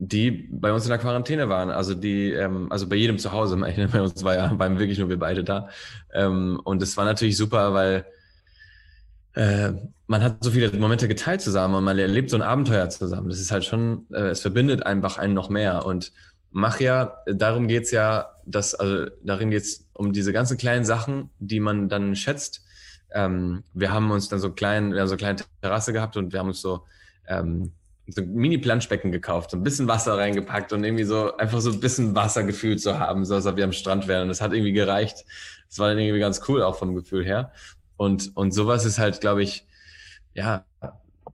die 0.00 0.48
bei 0.50 0.72
uns 0.72 0.82
in 0.82 0.88
der 0.88 0.98
Quarantäne 0.98 1.48
waren. 1.48 1.70
Also 1.70 1.94
die, 1.94 2.32
ähm, 2.32 2.66
also 2.72 2.88
bei 2.88 2.96
jedem 2.96 3.18
zu 3.18 3.30
Hause. 3.30 3.56
Bei 3.92 4.02
uns 4.02 4.24
war 4.24 4.34
ja, 4.34 4.58
waren 4.58 4.80
wirklich 4.80 4.98
nur 4.98 5.08
wir 5.08 5.20
beide 5.20 5.44
da. 5.44 5.68
Ähm, 6.12 6.60
und 6.64 6.82
es 6.82 6.96
war 6.96 7.04
natürlich 7.04 7.36
super, 7.36 7.74
weil 7.74 8.06
äh, 9.34 9.70
man 10.08 10.24
hat 10.24 10.42
so 10.42 10.50
viele 10.50 10.76
Momente 10.76 11.06
geteilt 11.06 11.42
zusammen 11.42 11.76
und 11.76 11.84
man 11.84 11.96
erlebt 11.96 12.30
so 12.30 12.36
ein 12.36 12.42
Abenteuer 12.42 12.90
zusammen. 12.90 13.28
Das 13.28 13.38
ist 13.38 13.52
halt 13.52 13.64
schon, 13.64 14.06
äh, 14.10 14.30
es 14.30 14.40
verbindet 14.40 14.84
einfach 14.84 15.18
einen 15.18 15.34
noch 15.34 15.48
mehr. 15.48 15.86
Und 15.86 16.12
Machia, 16.50 17.18
darum 17.26 17.68
geht's 17.68 17.92
ja, 17.92 18.32
dass, 18.46 18.74
also 18.74 19.06
darin 19.22 19.52
geht's 19.52 19.86
um 19.92 20.12
diese 20.12 20.32
ganzen 20.32 20.58
kleinen 20.58 20.84
Sachen, 20.84 21.30
die 21.38 21.60
man 21.60 21.88
dann 21.88 22.16
schätzt. 22.16 22.64
Ähm, 23.14 23.64
wir 23.74 23.92
haben 23.92 24.10
uns 24.10 24.28
dann 24.28 24.40
so 24.40 24.50
klein, 24.50 24.92
wir 24.92 25.00
haben 25.00 25.08
so 25.08 25.14
eine 25.14 25.18
kleine 25.18 25.38
Terrasse 25.60 25.92
gehabt 25.92 26.16
und 26.16 26.32
wir 26.32 26.40
haben 26.40 26.48
uns 26.48 26.60
so, 26.60 26.84
ähm, 27.26 27.72
so 28.06 28.22
Mini-Planschbecken 28.22 29.12
gekauft, 29.12 29.50
so 29.50 29.56
ein 29.56 29.62
bisschen 29.62 29.88
Wasser 29.88 30.16
reingepackt 30.18 30.72
und 30.72 30.84
irgendwie 30.84 31.04
so 31.04 31.36
einfach 31.36 31.60
so 31.60 31.70
ein 31.70 31.80
bisschen 31.80 32.14
Wassergefühl 32.14 32.78
zu 32.78 32.98
haben, 32.98 33.24
so 33.24 33.34
als 33.34 33.46
ob 33.46 33.56
wir 33.56 33.64
am 33.64 33.72
Strand 33.72 34.08
wären. 34.08 34.22
Und 34.22 34.28
das 34.28 34.40
hat 34.40 34.52
irgendwie 34.52 34.72
gereicht. 34.72 35.24
Das 35.68 35.78
war 35.78 35.88
dann 35.88 35.98
irgendwie 35.98 36.20
ganz 36.20 36.42
cool 36.48 36.62
auch 36.62 36.76
vom 36.76 36.94
Gefühl 36.94 37.24
her. 37.24 37.52
Und, 37.96 38.36
und 38.36 38.52
sowas 38.52 38.84
ist 38.84 38.98
halt, 38.98 39.20
glaube 39.20 39.42
ich, 39.42 39.66
ja, 40.34 40.64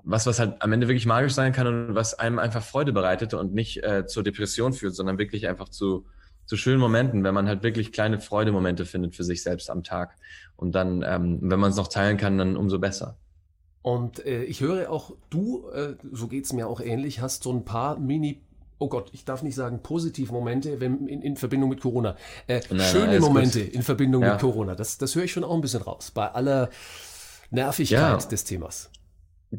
was, 0.04 0.26
was 0.26 0.38
halt 0.38 0.60
am 0.60 0.72
Ende 0.72 0.88
wirklich 0.88 1.06
magisch 1.06 1.34
sein 1.34 1.52
kann 1.52 1.66
und 1.66 1.94
was 1.94 2.14
einem 2.14 2.38
einfach 2.38 2.62
Freude 2.62 2.92
bereitet 2.92 3.34
und 3.34 3.54
nicht 3.54 3.82
äh, 3.82 4.06
zur 4.06 4.22
Depression 4.22 4.72
führt, 4.72 4.94
sondern 4.94 5.18
wirklich 5.18 5.48
einfach 5.48 5.68
zu, 5.68 6.06
zu 6.48 6.56
schönen 6.56 6.80
Momenten, 6.80 7.22
wenn 7.24 7.34
man 7.34 7.46
halt 7.46 7.62
wirklich 7.62 7.92
kleine 7.92 8.18
Freudemomente 8.20 8.86
findet 8.86 9.14
für 9.14 9.22
sich 9.22 9.42
selbst 9.42 9.68
am 9.70 9.84
Tag. 9.84 10.16
Und 10.56 10.72
dann, 10.74 11.04
ähm, 11.06 11.38
wenn 11.42 11.60
man 11.60 11.70
es 11.70 11.76
noch 11.76 11.88
teilen 11.88 12.16
kann, 12.16 12.38
dann 12.38 12.56
umso 12.56 12.78
besser. 12.78 13.18
Und 13.82 14.24
äh, 14.26 14.42
ich 14.44 14.60
höre 14.60 14.90
auch, 14.90 15.12
du, 15.30 15.68
äh, 15.70 15.94
so 16.10 16.26
geht's 16.26 16.52
mir 16.54 16.66
auch 16.66 16.80
ähnlich, 16.80 17.20
hast 17.20 17.42
so 17.42 17.52
ein 17.52 17.64
paar 17.64 17.98
Mini, 17.98 18.40
oh 18.78 18.88
Gott, 18.88 19.10
ich 19.12 19.24
darf 19.26 19.42
nicht 19.42 19.54
sagen 19.56 19.82
Positivmomente 19.82 20.80
wenn, 20.80 21.06
in, 21.06 21.20
in 21.20 21.36
Verbindung 21.36 21.68
mit 21.68 21.80
Corona. 21.82 22.16
Äh, 22.46 22.60
Nein, 22.70 22.80
schöne 22.80 23.18
gut. 23.18 23.28
Momente 23.28 23.60
in 23.60 23.82
Verbindung 23.82 24.22
Ja. 24.22 24.32
mit 24.32 24.40
Corona. 24.40 24.74
Das, 24.74 24.96
das 24.96 25.14
höre 25.14 25.24
ich 25.24 25.32
schon 25.32 25.44
auch 25.44 25.54
ein 25.54 25.60
bisschen 25.60 25.82
raus, 25.82 26.10
bei 26.10 26.28
aller 26.32 26.70
Nervigkeit 27.50 27.98
Ja. 27.98 28.16
des 28.16 28.44
Themas. 28.44 28.90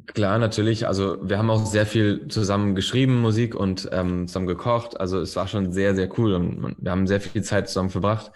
Klar, 0.06 0.38
natürlich. 0.38 0.88
Also 0.88 1.18
wir 1.28 1.38
haben 1.40 1.50
auch 1.50 1.66
sehr 1.66 1.86
viel 1.86 2.28
zusammen 2.28 2.76
geschrieben, 2.76 3.22
Musik 3.22 3.56
und 3.56 3.90
ähm, 3.92 4.28
zusammen 4.28 4.48
gekocht. 4.48 5.00
Also 5.00 5.20
es 5.20 5.36
war 5.36 5.48
schon 5.48 5.72
sehr, 5.72 5.96
sehr 5.96 6.10
cool 6.20 6.34
und 6.34 6.76
wir 6.78 6.92
haben 6.92 7.08
sehr 7.08 7.20
viel 7.20 7.42
Zeit 7.42 7.68
zusammen 7.68 7.90
verbracht. 7.90 8.32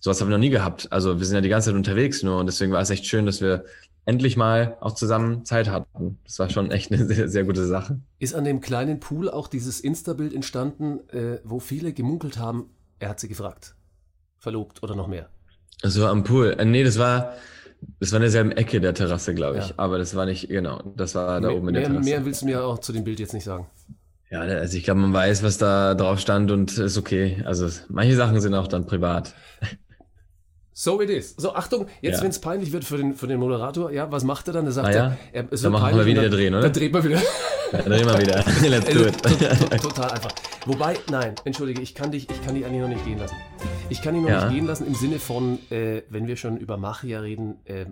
Sowas 0.00 0.20
haben 0.20 0.28
wir 0.28 0.36
noch 0.36 0.40
nie 0.40 0.50
gehabt. 0.50 0.90
Also 0.92 1.18
wir 1.18 1.26
sind 1.26 1.34
ja 1.34 1.40
die 1.42 1.48
ganze 1.48 1.70
Zeit 1.70 1.76
unterwegs 1.76 2.22
nur 2.22 2.38
und 2.38 2.46
deswegen 2.46 2.72
war 2.72 2.80
es 2.80 2.90
echt 2.90 3.06
schön, 3.06 3.26
dass 3.26 3.40
wir 3.42 3.64
endlich 4.06 4.36
mal 4.36 4.78
auch 4.80 4.94
zusammen 4.94 5.44
Zeit 5.44 5.68
hatten. 5.68 6.18
Das 6.24 6.38
war 6.38 6.48
schon 6.48 6.70
echt 6.70 6.90
eine 6.92 7.04
sehr, 7.06 7.28
sehr 7.28 7.44
gute 7.44 7.66
Sache. 7.66 8.00
Ist 8.18 8.34
an 8.34 8.44
dem 8.44 8.60
kleinen 8.60 9.00
Pool 9.00 9.28
auch 9.28 9.48
dieses 9.48 9.80
Insta-Bild 9.80 10.32
entstanden, 10.32 11.00
äh, 11.10 11.40
wo 11.44 11.58
viele 11.58 11.92
gemunkelt 11.92 12.38
haben, 12.38 12.70
er 13.00 13.10
hat 13.10 13.20
sie 13.20 13.28
gefragt. 13.28 13.74
Verlobt 14.38 14.82
oder 14.82 14.94
noch 14.94 15.08
mehr? 15.08 15.28
So 15.82 16.06
am 16.06 16.24
Pool. 16.24 16.54
Äh, 16.58 16.64
nee, 16.64 16.84
das 16.84 16.98
war, 16.98 17.34
das 18.00 18.12
war 18.12 18.16
in 18.18 18.22
derselben 18.22 18.52
Ecke 18.52 18.80
der 18.80 18.94
Terrasse, 18.94 19.34
glaube 19.34 19.58
ich. 19.58 19.68
Ja. 19.68 19.74
Aber 19.78 19.98
das 19.98 20.14
war 20.14 20.26
nicht, 20.26 20.48
genau, 20.48 20.82
das 20.96 21.14
war 21.14 21.40
da 21.40 21.48
mehr, 21.48 21.56
oben 21.56 21.68
in 21.68 21.74
der 21.74 21.82
mehr, 21.82 21.90
Terrasse. 21.90 22.08
mehr 22.10 22.24
willst 22.24 22.42
du 22.42 22.46
mir 22.46 22.64
auch 22.64 22.78
zu 22.78 22.92
dem 22.92 23.04
Bild 23.04 23.20
jetzt 23.20 23.32
nicht 23.34 23.44
sagen. 23.44 23.66
Ja, 24.30 24.40
also 24.40 24.76
ich 24.76 24.84
glaube, 24.84 25.00
man 25.00 25.12
weiß, 25.12 25.42
was 25.44 25.56
da 25.58 25.94
drauf 25.94 26.18
stand 26.18 26.50
und 26.50 26.76
ist 26.78 26.98
okay. 26.98 27.42
Also 27.46 27.68
manche 27.88 28.16
Sachen 28.16 28.40
sind 28.40 28.54
auch 28.54 28.66
dann 28.66 28.84
privat. 28.86 29.34
So 30.72 31.00
it 31.00 31.08
is. 31.08 31.34
So, 31.38 31.54
Achtung, 31.54 31.86
jetzt, 32.02 32.16
Ja. 32.18 32.22
wenn 32.22 32.30
es 32.30 32.38
peinlich 32.38 32.70
wird 32.72 32.84
für 32.84 32.98
den, 32.98 33.14
für 33.14 33.26
den 33.26 33.38
Moderator, 33.40 33.90
ja, 33.92 34.10
was 34.12 34.24
macht 34.24 34.46
er 34.48 34.52
dann? 34.54 34.66
Er 34.66 34.72
sagt, 34.72 34.88
Ah 34.88 34.92
ja? 34.92 35.16
er, 35.32 35.44
es 35.50 35.62
Dann 35.62 35.72
wird 35.72 35.80
machen 35.82 35.96
wir 35.96 36.04
wieder 36.04 36.22
dann, 36.22 36.30
drehen, 36.32 36.52
oder? 36.54 36.64
Dann 36.64 36.72
dreht 36.72 36.92
man 36.92 37.02
wieder. 37.04 37.16
Ja, 37.72 37.82
dann 37.82 37.92
immer 37.92 38.20
wieder. 38.20 38.44
Let's 38.68 38.84
do 38.86 39.04
Also, 39.04 39.06
it. 39.06 39.22
to- 39.22 39.68
to- 39.68 39.88
Total 39.88 40.10
einfach. 40.10 40.32
Wobei, 40.66 40.96
nein, 41.10 41.34
entschuldige, 41.44 41.80
ich 41.80 41.94
kann 41.94 42.10
dich, 42.10 42.28
ich 42.28 42.44
kann 42.44 42.54
dich 42.56 42.66
eigentlich 42.66 42.82
noch 42.82 42.88
nicht 42.88 43.04
gehen 43.06 43.18
lassen. 43.18 43.36
Ich 43.88 44.02
kann 44.02 44.14
dich 44.14 44.22
noch 44.22 44.30
Ja. 44.30 44.44
nicht 44.46 44.54
gehen 44.56 44.66
lassen 44.66 44.86
im 44.86 44.94
Sinne 44.94 45.18
von, 45.18 45.58
äh, 45.70 46.02
wenn 46.10 46.26
wir 46.26 46.36
schon 46.36 46.56
über 46.56 46.76
Machia 46.76 47.20
reden, 47.20 47.56
äh, 47.64 47.86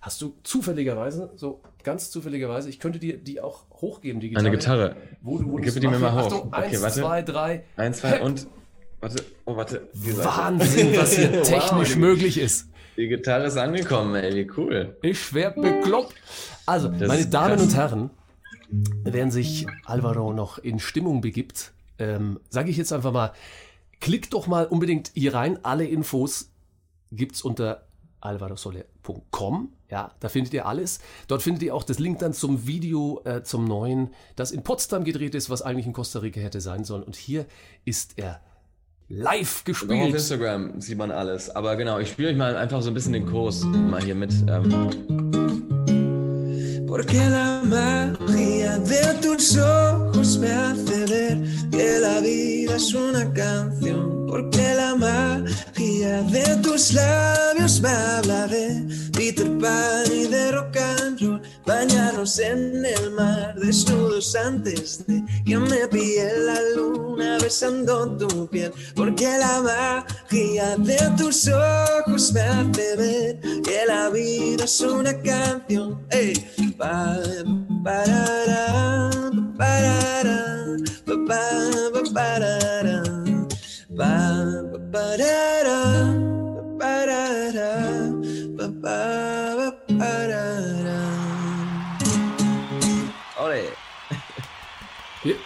hast 0.00 0.20
du 0.20 0.34
zufälligerweise, 0.42 1.30
so 1.36 1.60
ganz 1.82 2.10
zufälligerweise, 2.10 2.68
ich 2.68 2.78
könnte 2.80 2.98
dir 2.98 3.16
die 3.16 3.40
auch 3.40 3.64
hochgeben, 3.80 4.20
die 4.20 4.28
Gitarre. 4.30 4.46
Eine 4.46 4.56
Gitarre. 4.56 4.96
Wo 5.22 5.38
du, 5.38 5.50
wo 5.50 5.56
Gib 5.56 5.72
die 5.80 5.86
mir 5.88 5.98
mal 5.98 6.12
hoch. 6.12 6.18
Achtung, 6.26 6.40
Okay, 6.48 6.56
eins, 6.66 6.82
warte. 6.82 7.00
zwei, 7.00 7.22
drei. 7.22 7.64
Eins, 7.76 7.98
zwei 7.98 8.20
und. 8.20 8.46
Warte, 9.00 9.24
oh, 9.44 9.56
warte. 9.56 9.88
Wahnsinn, 9.94 10.96
was 10.96 11.16
hier 11.16 11.32
Wow, 11.38 11.48
technisch 11.48 11.92
die- 11.94 11.98
möglich 11.98 12.38
ist. 12.38 12.68
Die 12.96 13.06
Gitarre 13.06 13.46
ist 13.46 13.56
angekommen, 13.56 14.16
ey, 14.16 14.34
wie 14.34 14.50
cool. 14.56 14.96
Ich 15.02 15.20
schwer 15.22 15.52
bekloppt. 15.52 16.14
Also, 16.66 16.88
Das 16.88 17.06
meine 17.06 17.26
Damen 17.26 17.60
und 17.60 17.74
Herren, 17.76 18.10
während 19.04 19.32
sich 19.32 19.66
Alvaro 19.86 20.32
noch 20.32 20.58
in 20.58 20.80
Stimmung 20.80 21.20
begibt, 21.20 21.72
ähm, 22.00 22.40
sage 22.50 22.70
ich 22.70 22.76
jetzt 22.76 22.92
einfach 22.92 23.12
mal, 23.12 23.32
klickt 24.00 24.32
doch 24.34 24.46
mal 24.46 24.66
unbedingt 24.66 25.10
hier 25.14 25.34
rein. 25.34 25.58
Alle 25.64 25.84
Infos 25.86 26.50
gibt's 27.12 27.42
unter 27.42 27.86
alvarosoler.com. 28.20 29.72
Ja, 29.90 30.12
da 30.20 30.28
findet 30.28 30.52
ihr 30.52 30.66
alles. 30.66 31.00
Dort 31.28 31.42
findet 31.42 31.62
ihr 31.62 31.74
auch 31.74 31.82
das 31.82 31.98
Link 31.98 32.18
dann 32.18 32.34
zum 32.34 32.66
Video, 32.66 33.22
äh, 33.24 33.42
zum 33.42 33.64
neuen, 33.64 34.10
das 34.36 34.50
in 34.50 34.62
Potsdam 34.62 35.04
gedreht 35.04 35.34
ist, 35.34 35.48
was 35.48 35.62
eigentlich 35.62 35.86
in 35.86 35.92
Costa 35.92 36.18
Rica 36.18 36.40
hätte 36.40 36.60
sein 36.60 36.84
sollen. 36.84 37.02
Und 37.02 37.16
hier 37.16 37.46
ist 37.84 38.18
er 38.18 38.40
live 39.08 39.30
Auch 39.48 39.58
auf 39.58 39.64
gespielt. 39.64 40.14
Instagram 40.14 40.80
sieht 40.80 40.98
man 40.98 41.10
alles. 41.10 41.48
Aber 41.50 41.76
genau, 41.76 41.98
ich 41.98 42.10
spiele 42.10 42.28
euch 42.28 42.36
mal 42.36 42.56
einfach 42.56 42.82
so 42.82 42.90
ein 42.90 42.94
bisschen 42.94 43.14
den 43.14 43.26
Kurs 43.26 43.64
mal 43.64 44.02
hier 44.02 44.14
mit. 44.14 44.32
Ähm, 44.46 45.28
Porque 46.86 47.18
la 47.28 47.62
magia 47.64 48.78
de 48.78 49.20
tus 49.20 49.56
ojos 49.56 50.07
me 50.38 50.50
hace 50.50 51.04
ver 51.06 51.38
que 51.70 51.98
la 52.00 52.20
vida 52.20 52.76
es 52.76 52.94
una 52.94 53.32
canción. 53.32 54.26
Porque 54.28 54.74
la 54.74 54.94
magia 54.94 56.22
de 56.22 56.56
tus 56.62 56.92
labios 56.92 57.80
me 57.80 57.88
habla 57.88 58.46
de 58.46 58.86
Peter 59.12 59.48
Pan 59.58 60.04
y 60.12 60.26
de 60.26 60.52
rock 60.52 60.76
and 60.76 61.20
roll. 61.20 61.42
Bañarnos 61.66 62.38
en 62.38 62.84
el 62.84 63.10
mar 63.12 63.54
desnudos 63.56 64.34
antes 64.36 65.06
de 65.06 65.24
que 65.44 65.56
me 65.56 65.88
pille 65.88 66.30
la 66.44 66.58
luna 66.76 67.38
besando 67.40 68.16
tu 68.16 68.46
piel. 68.48 68.72
Porque 68.94 69.26
la 69.38 69.62
magia 69.62 70.76
de 70.76 70.98
tus 71.16 71.48
ojos 71.48 72.32
me 72.32 72.40
hace 72.42 72.96
ver 72.96 73.40
que 73.62 73.86
la 73.86 74.10
vida 74.10 74.64
es 74.64 74.80
una 74.80 75.14
canción. 75.22 76.06
Ey. 76.10 76.34
Pa, 76.78 77.16
parará, 77.82 79.10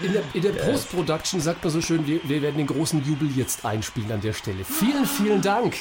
In 0.02 0.12
der, 0.12 0.22
in 0.34 0.42
der 0.42 0.50
Post-Production 0.50 1.40
sagt 1.40 1.64
man 1.64 1.72
so 1.72 1.80
schön, 1.80 2.06
wir, 2.06 2.20
wir 2.24 2.42
werden 2.42 2.58
den 2.58 2.66
großen 2.66 3.02
Jubel 3.04 3.30
jetzt 3.34 3.64
einspielen 3.64 4.12
an 4.12 4.20
der 4.20 4.34
Stelle. 4.34 4.64
Vielen, 4.64 5.06
vielen 5.06 5.40
Dank, 5.40 5.74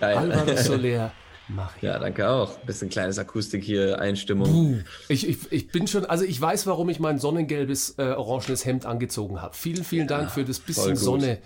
Alvaro 0.00 0.46
Geil. 0.46 0.56
Soler. 0.56 1.12
Maria. 1.48 1.92
Ja, 1.94 1.98
danke 1.98 2.28
auch. 2.28 2.58
Bisschen 2.60 2.88
kleines 2.88 3.18
Akustik 3.18 3.62
hier, 3.62 3.98
Einstimmung. 3.98 4.84
Ich, 5.08 5.28
ich, 5.28 5.52
ich 5.52 5.68
bin 5.68 5.86
schon, 5.86 6.04
also 6.04 6.24
ich 6.24 6.40
weiß, 6.40 6.66
warum 6.66 6.88
ich 6.88 7.00
mein 7.00 7.18
sonnengelbes, 7.18 7.98
äh, 7.98 8.12
orangenes 8.12 8.64
Hemd 8.64 8.86
angezogen 8.86 9.42
habe. 9.42 9.54
Vielen, 9.54 9.84
vielen 9.84 10.08
Dank 10.08 10.30
für 10.30 10.44
das 10.44 10.60
bisschen. 10.60 10.96
Sonne 10.96 11.38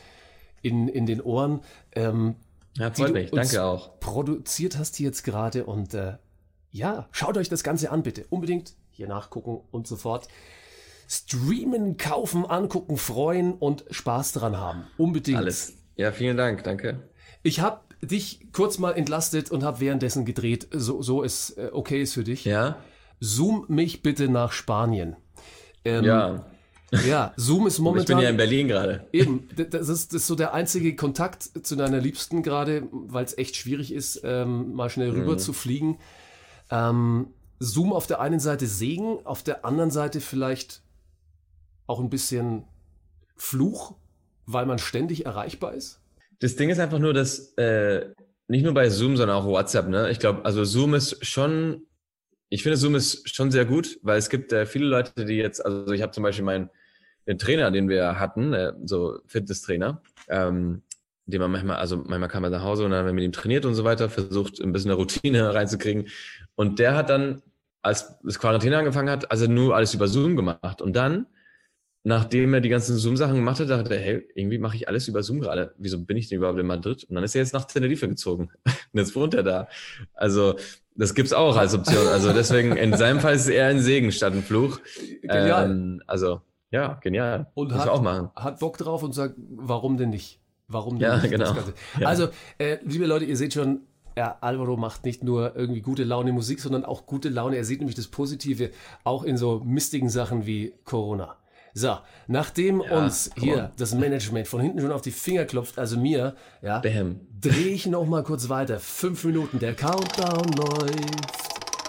in, 0.62 0.88
in 0.88 1.06
den 1.06 1.20
Ohren. 1.20 1.60
Ähm, 1.92 2.36
Ja, 2.76 2.90
freut 2.90 3.12
mich. 3.12 3.30
Danke 3.30 3.62
auch. 3.64 3.98
Produziert 4.00 4.78
hast 4.78 4.98
du 4.98 5.02
jetzt 5.02 5.22
gerade 5.24 5.64
und 5.64 5.94
äh, 5.94 6.14
ja, 6.70 7.08
schaut 7.10 7.36
euch 7.36 7.48
das 7.48 7.62
Ganze 7.64 7.90
an, 7.90 8.02
bitte. 8.02 8.26
Unbedingt 8.28 8.74
hier 8.90 9.08
nachgucken 9.08 9.60
und 9.70 9.86
so 9.86 9.96
fort. 9.96 10.28
Streamen, 11.08 11.96
kaufen, 11.96 12.44
angucken, 12.44 12.96
freuen 12.96 13.54
und 13.54 13.84
Spaß 13.90 14.32
daran 14.32 14.56
haben. 14.56 14.84
Unbedingt. 14.98 15.38
Alles. 15.38 15.74
Ja, 15.96 16.12
vielen 16.12 16.36
Dank. 16.36 16.64
Danke. 16.64 17.08
Ich 17.42 17.60
habe 17.60 17.80
dich 18.02 18.48
kurz 18.52 18.78
mal 18.78 18.92
entlastet 18.92 19.50
und 19.50 19.62
habe 19.64 19.80
währenddessen 19.80 20.24
gedreht, 20.24 20.68
so, 20.72 21.02
so 21.02 21.22
es 21.24 21.50
äh, 21.50 21.70
okay 21.72 22.02
ist 22.02 22.14
für 22.14 22.24
dich. 22.24 22.44
Ja? 22.44 22.76
Zoom 23.20 23.64
mich 23.68 24.02
bitte 24.02 24.28
nach 24.28 24.52
Spanien. 24.52 25.16
Ähm, 25.84 26.04
Ja. 26.04 26.46
Ja, 27.04 27.32
Zoom 27.36 27.66
ist 27.66 27.74
Ich 27.74 27.78
bin 27.78 27.84
momentan. 27.84 28.20
ja 28.20 28.28
in 28.30 28.36
Berlin 28.36 28.68
gerade. 28.68 29.08
Eben, 29.12 29.48
das 29.56 29.88
ist, 29.88 30.12
das 30.14 30.22
ist 30.22 30.26
so 30.28 30.36
der 30.36 30.54
einzige 30.54 30.94
Kontakt 30.94 31.42
zu 31.42 31.74
deiner 31.74 31.98
Liebsten 32.00 32.44
gerade, 32.44 32.86
weil 32.92 33.24
es 33.24 33.36
echt 33.36 33.56
schwierig 33.56 33.92
ist, 33.92 34.20
ähm, 34.22 34.72
mal 34.72 34.88
schnell 34.88 35.10
rüber 35.10 35.32
Mhm. 35.32 35.38
zu 35.40 35.52
fliegen. 35.52 35.98
Ähm, 36.70 37.26
Zoom 37.58 37.92
auf 37.92 38.06
der 38.06 38.20
einen 38.20 38.38
Seite 38.38 38.68
Segen, 38.68 39.18
auf 39.26 39.42
der 39.42 39.64
anderen 39.64 39.90
Seite 39.90 40.20
vielleicht 40.20 40.80
auch 41.88 41.98
ein 41.98 42.08
bisschen 42.08 42.62
Fluch, 43.36 43.94
weil 44.46 44.64
man 44.64 44.78
ständig 44.78 45.26
erreichbar 45.26 45.74
ist. 45.74 46.00
Das 46.38 46.56
Ding 46.56 46.70
ist 46.70 46.78
einfach 46.78 46.98
nur, 46.98 47.14
dass 47.14 47.54
äh, 47.54 48.06
nicht 48.48 48.64
nur 48.64 48.74
bei 48.74 48.88
Zoom, 48.88 49.16
sondern 49.16 49.36
auch 49.36 49.46
WhatsApp, 49.46 49.88
ne? 49.88 50.10
Ich 50.10 50.18
glaube, 50.18 50.44
also 50.44 50.64
Zoom 50.64 50.94
ist 50.94 51.24
schon, 51.24 51.82
ich 52.48 52.62
finde 52.62 52.76
Zoom 52.76 52.94
ist 52.94 53.34
schon 53.34 53.50
sehr 53.50 53.64
gut, 53.64 53.98
weil 54.02 54.18
es 54.18 54.28
gibt 54.28 54.52
äh, 54.52 54.66
viele 54.66 54.86
Leute, 54.86 55.24
die 55.24 55.34
jetzt, 55.34 55.64
also 55.64 55.92
ich 55.92 56.02
habe 56.02 56.12
zum 56.12 56.22
Beispiel 56.22 56.44
meinen 56.44 56.70
Trainer, 57.38 57.70
den 57.70 57.88
wir 57.88 58.20
hatten, 58.20 58.52
äh, 58.52 58.72
so 58.84 59.18
Fitness-Trainer, 59.26 60.00
ähm, 60.28 60.82
den 61.26 61.40
man 61.40 61.50
manchmal, 61.50 61.76
also 61.76 61.96
manchmal 61.96 62.28
kam 62.28 62.44
er 62.44 62.50
nach 62.50 62.62
Hause 62.62 62.84
und 62.84 62.92
dann 62.92 63.00
haben 63.00 63.06
wir 63.06 63.12
mit 63.12 63.24
ihm 63.24 63.32
trainiert 63.32 63.64
und 63.64 63.74
so 63.74 63.82
weiter, 63.82 64.08
versucht 64.08 64.60
ein 64.60 64.72
bisschen 64.72 64.92
eine 64.92 64.98
Routine 64.98 65.54
reinzukriegen. 65.54 66.06
Und 66.54 66.78
der 66.78 66.94
hat 66.94 67.10
dann, 67.10 67.42
als 67.82 68.16
das 68.22 68.38
Quarantäne 68.38 68.78
angefangen 68.78 69.10
hat, 69.10 69.30
also 69.30 69.46
nur 69.46 69.74
alles 69.74 69.92
über 69.92 70.06
Zoom 70.06 70.36
gemacht. 70.36 70.80
Und 70.80 70.94
dann 70.94 71.26
nachdem 72.06 72.54
er 72.54 72.60
die 72.60 72.68
ganzen 72.68 72.96
Zoom-Sachen 72.96 73.34
gemacht 73.34 73.58
hat, 73.58 73.68
dachte 73.68 73.96
er, 73.96 74.00
hey, 74.00 74.28
irgendwie 74.36 74.58
mache 74.58 74.76
ich 74.76 74.86
alles 74.86 75.08
über 75.08 75.24
Zoom 75.24 75.40
gerade. 75.40 75.74
Wieso 75.76 75.98
bin 75.98 76.16
ich 76.16 76.28
denn 76.28 76.38
überhaupt 76.38 76.56
in 76.60 76.66
Madrid? 76.66 77.02
Und 77.02 77.16
dann 77.16 77.24
ist 77.24 77.34
er 77.34 77.40
jetzt 77.42 77.52
nach 77.52 77.64
Tenerife 77.64 78.06
gezogen. 78.06 78.48
Und 78.64 79.00
jetzt 79.00 79.16
wohnt 79.16 79.34
er 79.34 79.42
da. 79.42 79.66
Also, 80.14 80.54
das 80.94 81.14
gibt's 81.16 81.32
auch 81.32 81.56
als 81.56 81.74
Option. 81.74 82.06
Also 82.06 82.32
deswegen, 82.32 82.76
in 82.76 82.96
seinem 82.96 83.18
Fall 83.18 83.34
ist 83.34 83.42
es 83.42 83.48
eher 83.48 83.66
ein 83.66 83.80
Segen 83.80 84.12
statt 84.12 84.34
ein 84.34 84.44
Fluch. 84.44 84.78
Genial. 85.20 85.68
Ähm, 85.68 86.02
also, 86.06 86.42
ja, 86.70 86.94
genial. 87.02 87.50
Und 87.54 87.72
Muss 87.72 87.78
hat, 87.80 87.86
ich 87.86 87.90
auch 87.90 88.02
machen. 88.02 88.30
hat 88.36 88.60
Bock 88.60 88.78
drauf 88.78 89.02
und 89.02 89.12
sagt, 89.12 89.34
warum 89.36 89.96
denn 89.96 90.10
nicht? 90.10 90.38
Warum 90.68 91.00
denn 91.00 91.08
Ja, 91.08 91.16
nicht? 91.16 91.32
genau. 91.32 91.46
Das 91.46 91.56
Ganze. 91.56 91.74
Ja. 91.98 92.06
Also, 92.06 92.28
äh, 92.58 92.78
liebe 92.84 93.06
Leute, 93.06 93.24
ihr 93.24 93.36
seht 93.36 93.52
schon, 93.52 93.80
ja, 94.16 94.38
Alvaro 94.42 94.76
macht 94.76 95.04
nicht 95.04 95.24
nur 95.24 95.56
irgendwie 95.56 95.80
gute 95.80 96.04
Laune 96.04 96.32
Musik, 96.32 96.60
sondern 96.60 96.84
auch 96.84 97.04
gute 97.06 97.30
Laune. 97.30 97.56
Er 97.56 97.64
sieht 97.64 97.80
nämlich 97.80 97.96
das 97.96 98.06
Positive 98.06 98.70
auch 99.02 99.24
in 99.24 99.36
so 99.36 99.60
mistigen 99.64 100.08
Sachen 100.08 100.46
wie 100.46 100.72
Corona. 100.84 101.36
So, 101.78 101.98
nachdem 102.26 102.80
Ja, 102.80 103.04
uns 103.04 103.30
hier 103.36 103.64
on. 103.64 103.68
das 103.76 103.94
Management 103.94 104.48
von 104.48 104.62
hinten 104.62 104.80
schon 104.80 104.92
auf 104.92 105.02
die 105.02 105.10
Finger 105.10 105.44
klopft, 105.44 105.78
also 105.78 105.98
mir, 105.98 106.34
ja, 106.62 106.80
drehe 106.80 107.68
ich 107.68 107.84
noch 107.86 108.06
mal 108.06 108.22
kurz 108.24 108.48
weiter. 108.48 108.80
Fünf 108.80 109.24
Minuten, 109.24 109.58
der 109.58 109.74
Countdown 109.74 110.52
läuft. 110.54 111.36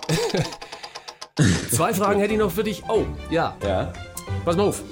Zwei 1.71 1.93
Fragen 1.93 2.19
hätte 2.19 2.33
ich 2.33 2.39
noch 2.39 2.51
für 2.51 2.65
dich. 2.65 2.83
Oh, 2.89 3.05
ja, 3.29 3.55
Ja. 3.63 3.93
Pass 4.43 4.57
mal 4.57 4.67
auf. 4.67 4.83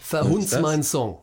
Verhunz 0.00 0.58
mein 0.58 0.82
Song. 0.82 1.18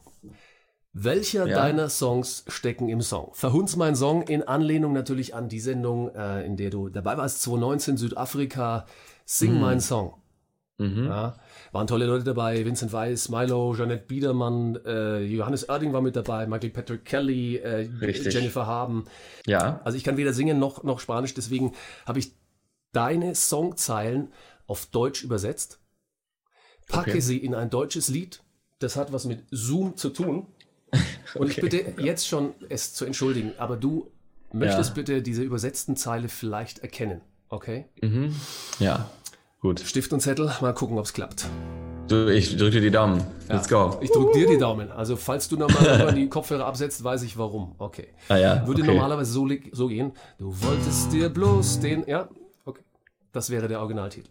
Welcher 0.93 1.47
Ja. 1.47 1.55
deiner 1.55 1.89
Songs 1.89 2.43
stecken 2.49 2.87
im 2.87 3.01
Song? 3.01 3.31
Verhunz 3.33 3.77
mein 3.77 3.95
Song 3.95 4.21
in 4.23 4.43
Anlehnung 4.43 4.93
natürlich 4.93 5.33
an 5.33 5.49
die 5.49 5.59
Sendung, 5.59 6.13
äh, 6.13 6.45
in 6.45 6.55
der 6.55 6.69
du 6.69 6.89
dabei 6.89 7.17
warst, 7.17 7.41
2019 7.41 7.97
Südafrika. 7.97 8.85
Sing 9.25 9.53
Hm. 9.53 9.59
mein 9.61 9.79
Song. 9.79 10.20
Ja, 10.81 11.35
waren 11.71 11.87
tolle 11.87 12.05
Leute 12.05 12.23
dabei, 12.23 12.65
Vincent 12.65 12.91
Weiss, 12.93 13.29
Milo, 13.29 13.73
Jeanette 13.75 14.05
Biedermann, 14.07 14.77
äh, 14.85 15.19
Johannes 15.23 15.69
Oerding 15.69 15.93
war 15.93 16.01
mit 16.01 16.15
dabei, 16.15 16.47
Michael 16.47 16.71
Patrick 16.71 17.05
Kelly, 17.05 17.57
äh. 17.57 17.87
Jennifer 18.29 18.65
Haben. 18.65 19.05
Ja. 19.45 19.79
Also 19.83 19.97
ich 19.97 20.03
kann 20.03 20.17
weder 20.17 20.33
singen 20.33 20.59
noch, 20.59 20.83
noch 20.83 20.99
Spanisch, 20.99 21.33
deswegen 21.33 21.73
habe 22.05 22.19
ich 22.19 22.33
deine 22.91 23.35
Songzeilen 23.35 24.33
auf 24.67 24.85
Deutsch 24.87 25.23
übersetzt, 25.23 25.79
packe 26.87 27.11
Okay. 27.11 27.19
sie 27.21 27.37
in 27.37 27.55
ein 27.55 27.69
deutsches 27.69 28.07
Lied, 28.09 28.41
das 28.79 28.95
hat 28.95 29.13
was 29.13 29.25
mit 29.25 29.43
Zoom 29.51 29.95
zu 29.97 30.09
tun. 30.09 30.47
Und 31.35 31.49
ich 31.49 31.55
bitte 31.61 31.93
jetzt 31.99 32.27
schon 32.27 32.53
es 32.67 32.93
zu 32.93 33.05
entschuldigen, 33.05 33.53
aber 33.57 33.77
du 33.77 34.11
möchtest 34.51 34.89
Ja. 34.89 34.95
bitte 34.95 35.21
diese 35.21 35.43
übersetzten 35.43 35.95
Zeile 35.95 36.27
vielleicht 36.27 36.79
erkennen, 36.79 37.21
okay? 37.47 37.85
Ja. 38.79 39.09
Gut. 39.61 39.79
Stift 39.79 40.11
und 40.11 40.21
Zettel, 40.21 40.51
mal 40.59 40.73
gucken, 40.73 40.97
ob 40.97 41.05
es 41.05 41.13
klappt. 41.13 41.45
Du, 42.07 42.27
ich 42.29 42.57
drücke 42.57 42.71
dir 42.71 42.81
die 42.81 42.89
Daumen. 42.89 43.23
Let's 43.47 43.69
go. 43.69 43.95
Ich 44.01 44.09
drücke 44.09 44.39
dir 44.39 44.47
die 44.47 44.57
Daumen. 44.57 44.91
Also 44.91 45.15
falls 45.15 45.47
du 45.49 45.55
nochmal 45.55 46.13
die 46.15 46.27
Kopfhörer 46.29 46.65
absetzt, 46.65 47.03
weiß 47.03 47.21
ich 47.21 47.37
warum. 47.37 47.75
Okay. 47.77 48.07
Ah 48.27 48.37
ja, 48.37 48.67
Würde 48.67 48.81
okay. 48.81 48.91
normalerweise 48.91 49.31
so, 49.31 49.47
so 49.71 49.87
gehen. 49.87 50.13
Du 50.39 50.51
wolltest 50.63 51.13
dir 51.13 51.29
bloß 51.29 51.79
den... 51.79 52.07
Ja, 52.07 52.27
okay. 52.65 52.81
Das 53.33 53.51
wäre 53.51 53.67
der 53.67 53.79
Originaltitel. 53.81 54.29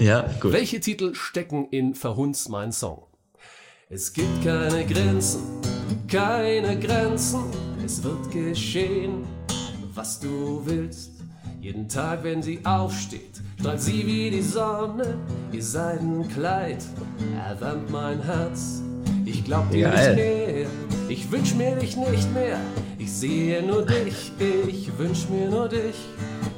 Ja, 0.00 0.22
gut. 0.40 0.54
Welche 0.54 0.80
Titel 0.80 1.14
stecken 1.14 1.68
in 1.70 1.94
Verhunz 1.94 2.48
mein 2.48 2.72
Song? 2.72 3.02
Es 3.90 4.14
gibt 4.14 4.42
keine 4.42 4.86
Grenzen, 4.86 5.42
keine 6.08 6.80
Grenzen. 6.80 7.44
Es 7.84 8.02
wird 8.02 8.30
geschehen, 8.30 9.26
was 9.94 10.18
du 10.18 10.62
willst. 10.64 11.11
Jeden 11.62 11.88
Tag, 11.88 12.24
wenn 12.24 12.42
sie 12.42 12.58
aufsteht, 12.64 13.40
strahlt 13.60 13.80
sie 13.80 14.04
wie 14.04 14.32
die 14.32 14.42
Sonne. 14.42 15.16
Ihr 15.52 15.62
Seidenkleid 15.62 16.84
erwärmt 17.48 17.88
mein 17.88 18.20
Herz. 18.20 18.82
Ich 19.24 19.44
glaub 19.44 19.70
dir 19.70 19.88
nicht 19.90 20.16
mehr, 20.16 20.66
ich 21.08 21.30
wünsch 21.30 21.54
mir 21.54 21.76
dich 21.76 21.96
nicht 21.96 22.34
mehr. 22.34 22.58
Ich 22.98 23.12
sehe 23.12 23.62
nur 23.62 23.86
dich, 23.86 24.32
ich 24.66 24.98
wünsch 24.98 25.28
mir 25.28 25.48
nur 25.48 25.68
dich. 25.68 25.94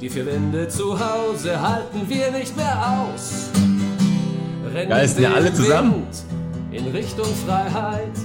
Die 0.01 0.09
vier 0.09 0.25
Wände 0.25 0.67
zu 0.69 0.99
Hause 0.99 1.61
halten 1.61 2.01
wir 2.07 2.31
nicht 2.31 2.57
mehr 2.57 2.75
aus. 2.97 3.51
Rennen 4.73 4.89
Geil, 4.89 5.07
sind 5.07 5.21
ja 5.21 5.29
wir 5.29 5.35
alle 5.35 5.53
zusammen? 5.53 6.07
Wind 6.71 6.83
In 6.83 6.91
Richtung 6.91 7.27
Freiheit. 7.45 8.17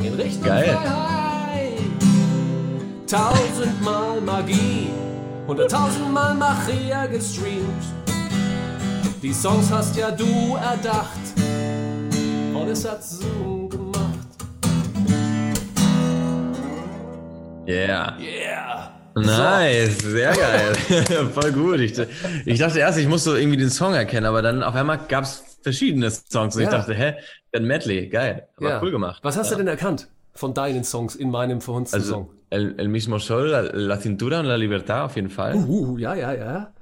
In 0.00 0.14
Richtung 0.14 0.44
Geil. 0.44 0.78
Freiheit. 0.80 1.72
Tausendmal 3.08 4.20
Magie. 4.20 4.99
Hunderttausendmal 5.50 6.32
Maria 6.36 7.06
gestreamt. 7.06 7.82
Die 9.20 9.32
Songs 9.32 9.68
hast 9.72 9.96
ja 9.96 10.12
du 10.12 10.54
erdacht. 10.54 11.18
Und 12.54 12.68
es 12.68 12.88
hat 12.88 13.02
Zoom 13.02 13.68
gemacht. 13.68 14.28
Yeah. 17.66 18.16
Yeah. 18.20 18.92
Nice, 19.16 19.98
sehr 19.98 20.32
geil. 20.36 20.72
Voll 21.34 21.50
gut. 21.50 21.80
Ich, 21.80 21.98
ich 22.46 22.58
dachte 22.60 22.78
erst, 22.78 22.98
ich 23.00 23.08
muss 23.08 23.24
so 23.24 23.34
irgendwie 23.34 23.56
den 23.58 23.70
Song 23.70 23.94
erkennen, 23.94 24.26
aber 24.26 24.42
dann 24.42 24.62
auf 24.62 24.76
einmal 24.76 25.00
gab 25.08 25.24
es 25.24 25.42
verschiedene 25.64 26.12
Songs 26.12 26.54
und 26.54 26.62
ich 26.62 26.68
Ja. 26.70 26.78
dachte, 26.78 26.94
hä, 26.94 27.14
ein 27.52 27.64
Medley, 27.64 28.06
geil. 28.06 28.46
Aber 28.56 28.68
Ja. 28.68 28.80
cool 28.82 28.92
gemacht. 28.92 29.18
Was 29.24 29.36
hast 29.36 29.50
du 29.50 29.56
denn 29.56 29.66
erkannt 29.66 30.06
von 30.32 30.54
deinen 30.54 30.84
Songs 30.84 31.16
in 31.16 31.28
meinem 31.32 31.60
verhunzten 31.60 31.98
Also, 31.98 32.12
Song? 32.12 32.30
El, 32.50 32.74
el 32.78 32.88
mismo 32.88 33.18
sol, 33.18 33.48
la, 33.48 33.62
la 33.62 33.96
cintura 33.98 34.40
und 34.40 34.46
la 34.46 34.56
libertad 34.56 35.04
auf 35.06 35.16
jeden 35.16 35.30
Fall. 35.30 35.54
Uh, 35.56 35.98
ja, 35.98 36.14
ja, 36.14 36.32
ja. 36.34 36.72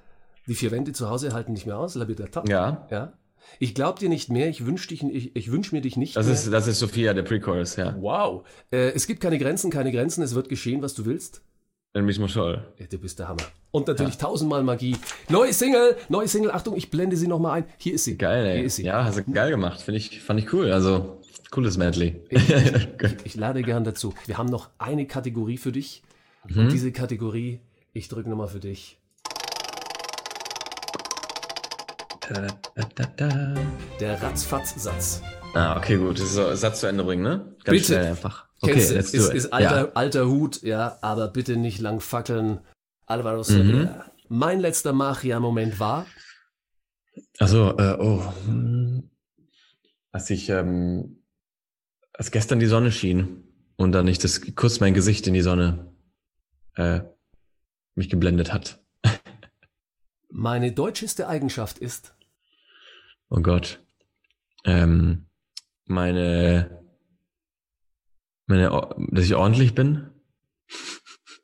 Die 0.46 0.54
vier 0.54 0.70
Wände 0.70 0.92
zu 0.92 1.09
Hause 1.11 1.33
halten 1.33 1.52
nicht 1.52 1.66
mehr 1.66 1.78
aus. 1.78 1.94
La 1.94 2.04
Libertad. 2.04 2.48
Ja. 2.48 2.87
ja. 2.90 3.12
Ich 3.59 3.74
glaub 3.74 3.98
dir 3.98 4.09
nicht 4.09 4.31
mehr. 4.31 4.48
Ich 4.48 4.64
wünsch 4.66 4.87
dich, 4.88 5.02
ich, 5.02 5.37
ich 5.37 5.52
wünsch 5.52 5.72
mir 5.72 5.81
dich 5.81 5.96
nicht 5.96 6.16
Das 6.16 6.26
mehr. 6.26 6.35
ist, 6.35 6.52
das 6.52 6.66
ist 6.66 6.78
Sophia, 6.78 7.14
der 7.14 7.22
Pre-Chorus, 7.22 7.76
ja. 7.76 7.96
wow. 8.00 8.46
Äh, 8.70 8.92
es 8.94 9.07
gibt 9.07 9.20
keine 9.20 9.38
Grenzen, 9.38 9.70
keine 9.70 9.92
Grenzen. 9.92 10.22
Es 10.22 10.35
wird 10.35 10.48
geschehen, 10.48 10.83
was 10.83 10.94
du 10.94 11.04
willst. 11.07 11.42
El 11.94 12.02
mismo 12.02 12.28
sol. 12.28 12.62
Ja, 12.78 12.87
du 12.87 12.98
bist 12.98 13.18
der 13.18 13.28
Hammer. 13.28 13.42
Und 13.70 13.88
natürlich 13.88 14.18
tausendmal 14.18 14.62
Magie. 14.62 14.96
Neue 15.31 15.52
Single, 15.52 15.96
neue 16.09 16.28
Single. 16.28 16.50
Achtung, 16.50 16.76
ich 16.76 16.90
blende 16.90 17.16
sie 17.16 17.26
nochmal 17.26 17.59
ein. 17.62 17.64
Hier 17.78 17.94
ist 17.94 18.04
sie. 18.04 18.16
Geil, 18.18 18.44
ey. 18.46 18.57
Hier 18.59 18.66
ist 18.66 18.76
sie. 18.76 18.85
Ja, 18.85 19.04
hast 19.04 19.18
du 19.18 19.24
geil 19.24 19.50
gemacht. 19.50 19.81
Finde 19.81 19.98
ich, 19.98 20.20
fand 20.20 20.38
ich 20.40 20.52
cool. 20.52 20.70
Also, 20.70 21.17
cooles 21.51 21.77
Medley. 21.77 22.20
Ich 23.24 23.35
lade 23.37 23.62
gern 23.62 23.85
dazu. 23.85 24.14
Wir 24.27 24.38
haben 24.38 24.48
noch 24.48 24.70
eine 24.79 25.07
Kategorie 25.07 25.59
für 25.59 25.72
dich. 25.72 26.03
Mhm. 26.46 26.59
Und 26.61 26.72
diese 26.72 26.92
Kategorie, 26.92 27.61
ich 27.92 28.09
drücke 28.09 28.29
nochmal 28.31 28.48
für 28.48 28.61
dich. 28.61 28.98
Der 34.01 34.22
Ratzfatz-Satz. 34.22 35.22
Ah, 35.55 35.77
okay, 35.77 35.96
gut. 35.96 36.18
Das 36.18 36.27
ist 36.27 36.35
so, 36.35 36.55
Satz 36.55 36.81
zu 36.81 36.87
Ende 36.87 37.05
bringen, 37.05 37.22
ne? 37.22 37.55
Ganz 37.64 37.88
Bitte. 37.88 38.01
einfach. 38.01 38.46
Okay, 38.61 38.72
Kennst 38.74 38.90
let's 38.92 39.14
ist, 39.14 39.27
do 39.27 39.31
it. 39.31 39.37
ist 39.37 39.53
alter, 39.53 39.77
ja. 39.87 39.92
alter 39.94 40.27
Hut, 40.29 40.62
ja, 40.62 40.98
aber 41.01 41.29
bitte 41.29 41.57
nicht 41.57 41.81
lang 41.81 42.01
fackeln. 42.01 42.61
Alvaro 43.07 43.38
Mhm. 43.38 43.42
Soler. 43.44 44.12
Mein 44.29 44.61
letzter 44.61 44.92
Machia-Moment 44.92 45.81
war, 45.81 46.07
Also, 47.38 47.77
äh, 47.79 47.96
oh. 47.98 48.22
hm. 48.46 49.11
Als 50.12 50.29
ich, 50.31 50.48
ähm, 50.51 51.22
als 52.18 52.31
gestern 52.31 52.59
die 52.59 52.66
Sonne 52.66 52.92
schien 52.92 53.44
und 53.76 53.92
dann 53.92 54.04
nicht 54.04 54.22
das 54.22 54.42
kurz 54.54 54.81
mein 54.81 54.92
Gesicht 54.92 55.26
in 55.26 55.33
die 55.33 55.40
Sonne 55.40 55.90
äh, 56.74 57.00
mich 57.94 58.11
geblendet 58.11 58.52
hat. 58.52 58.85
meine 60.28 60.72
deutscheste 60.72 61.28
Eigenschaft 61.28 61.78
ist, 61.78 62.14
Oh 63.31 63.40
Gott. 63.40 63.81
Ähm, 64.64 65.26
meine, 65.85 66.83
meine, 68.46 68.70
dass 69.11 69.24
ich 69.24 69.35
ordentlich 69.35 69.74
bin. 69.74 70.11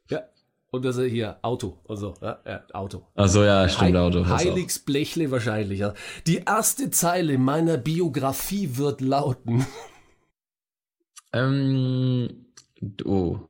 ja, 0.09 0.23
und 0.71 0.85
das 0.85 0.97
ist 0.97 1.11
hier, 1.11 1.39
Auto, 1.43 1.83
also, 1.89 2.15
ja, 2.23 2.41
ja, 2.47 2.65
Auto. 2.73 3.07
Ach 3.15 3.29
so, 3.29 3.45
ja, 3.45 3.69
stimmt, 3.69 3.97
Auto. 3.97 4.21
das 4.21 4.31
auch. 4.31 4.39
Heiligs 4.39 4.79
Blechle 4.79 5.31
wahrscheinlich, 5.31 5.81
ja. 5.81 5.93
Die 6.27 6.39
erste 6.39 6.91
Zeile 6.91 7.37
meiner 7.37 7.77
Biografie 7.77 8.77
wird 8.77 9.03
lauten, 9.03 9.67
Ähm, 11.35 12.47
oh. 13.05 13.41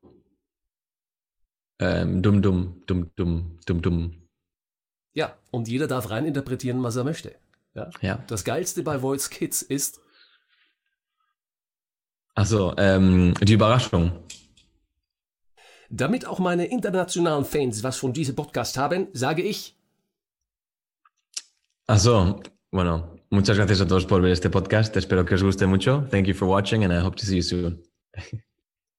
Ähm, 1.79 2.23
dumm, 2.23 2.40
dumm, 2.40 2.83
dumm, 2.87 3.11
dumm, 3.14 3.59
dumm, 3.66 3.83
dumm. 3.83 4.23
ja, 5.12 5.37
und 5.51 5.68
jeder 5.68 5.87
darf 5.87 6.09
reininterpretieren, 6.09 6.83
was 6.83 6.97
er 6.97 7.05
möchte. 7.05 7.35
Ja. 7.75 7.90
Ja. 8.01 8.25
Das 8.29 8.44
Geilste 8.44 8.83
bei 8.83 8.99
Voice 9.01 9.29
Kids 9.31 9.61
ist, 9.62 10.01
Ach 12.37 12.47
so, 12.47 12.75
ähm, 12.79 13.35
die 13.42 13.53
Überraschung. 13.53 14.25
damit 15.90 16.27
auch 16.27 16.38
meine 16.40 16.66
internationalen 16.66 17.44
Fans 17.44 17.83
was 17.85 17.97
von 17.99 18.12
diesem 18.12 18.35
Podcast 18.35 18.79
haben, 18.79 19.09
sage 19.12 19.42
ich, 19.42 19.77
Ach 21.87 21.99
so, 21.99 22.40
bueno, 22.70 23.13
muchas 23.30 23.56
gracias 23.56 23.80
a 23.80 23.87
todos 23.87 24.06
por 24.06 24.22
ver 24.22 24.32
este 24.32 24.50
podcast. 24.50 24.96
Espero 24.96 25.24
que 25.24 25.34
os 25.34 25.42
guste 25.42 25.66
mucho. 25.66 26.06
Thank 26.10 26.26
you 26.26 26.34
for 26.34 26.48
watching 26.48 26.84
and 26.84 26.92
I 26.92 27.04
hope 27.04 27.16
to 27.16 27.24
see 27.24 27.37
you 27.37 27.42
soon. 27.42 27.82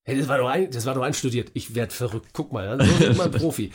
Hey, 0.03 0.19
das 0.19 0.27
war 0.27 0.38
doch, 0.38 0.47
ein, 0.47 0.69
das 0.69 0.85
war 0.85 0.93
doch 0.93 1.01
einstudiert. 1.01 1.49
Ich 1.55 1.73
werd 1.73 1.91
verrückt. 1.91 2.29
Guck 2.31 2.53
mal, 2.53 2.79
so 2.79 2.99
wird 2.99 3.17
man 3.17 3.31
Profi. 3.31 3.71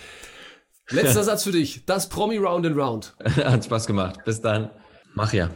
Letzter 0.91 1.25
Satz 1.25 1.45
für 1.45 1.53
dich. 1.53 1.85
Das 1.87 2.09
Promi 2.09 2.37
Round 2.37 2.67
and 2.67 2.77
Round. 2.77 3.15
Hat 3.45 3.65
Spaß 3.65 3.87
gemacht. 3.87 4.21
Bis 4.25 4.41
dann. 4.41 4.71
Mach 5.15 5.33
ja. 5.33 5.51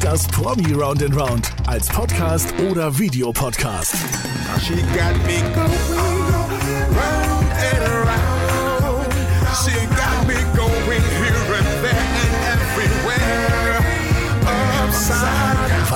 Das 0.00 0.26
Promi 0.28 0.72
Round 0.72 1.02
and 1.02 1.16
Round 1.16 1.52
als 1.66 1.88
Podcast 1.88 2.52
oder 2.70 2.96
Videopodcast. 2.98 3.94
She 4.60 4.74
got 4.74 5.16
me 5.26 5.40
going 5.54 5.70
round 6.96 7.52
and 7.52 7.82
around. 7.82 8.28
She 9.64 9.87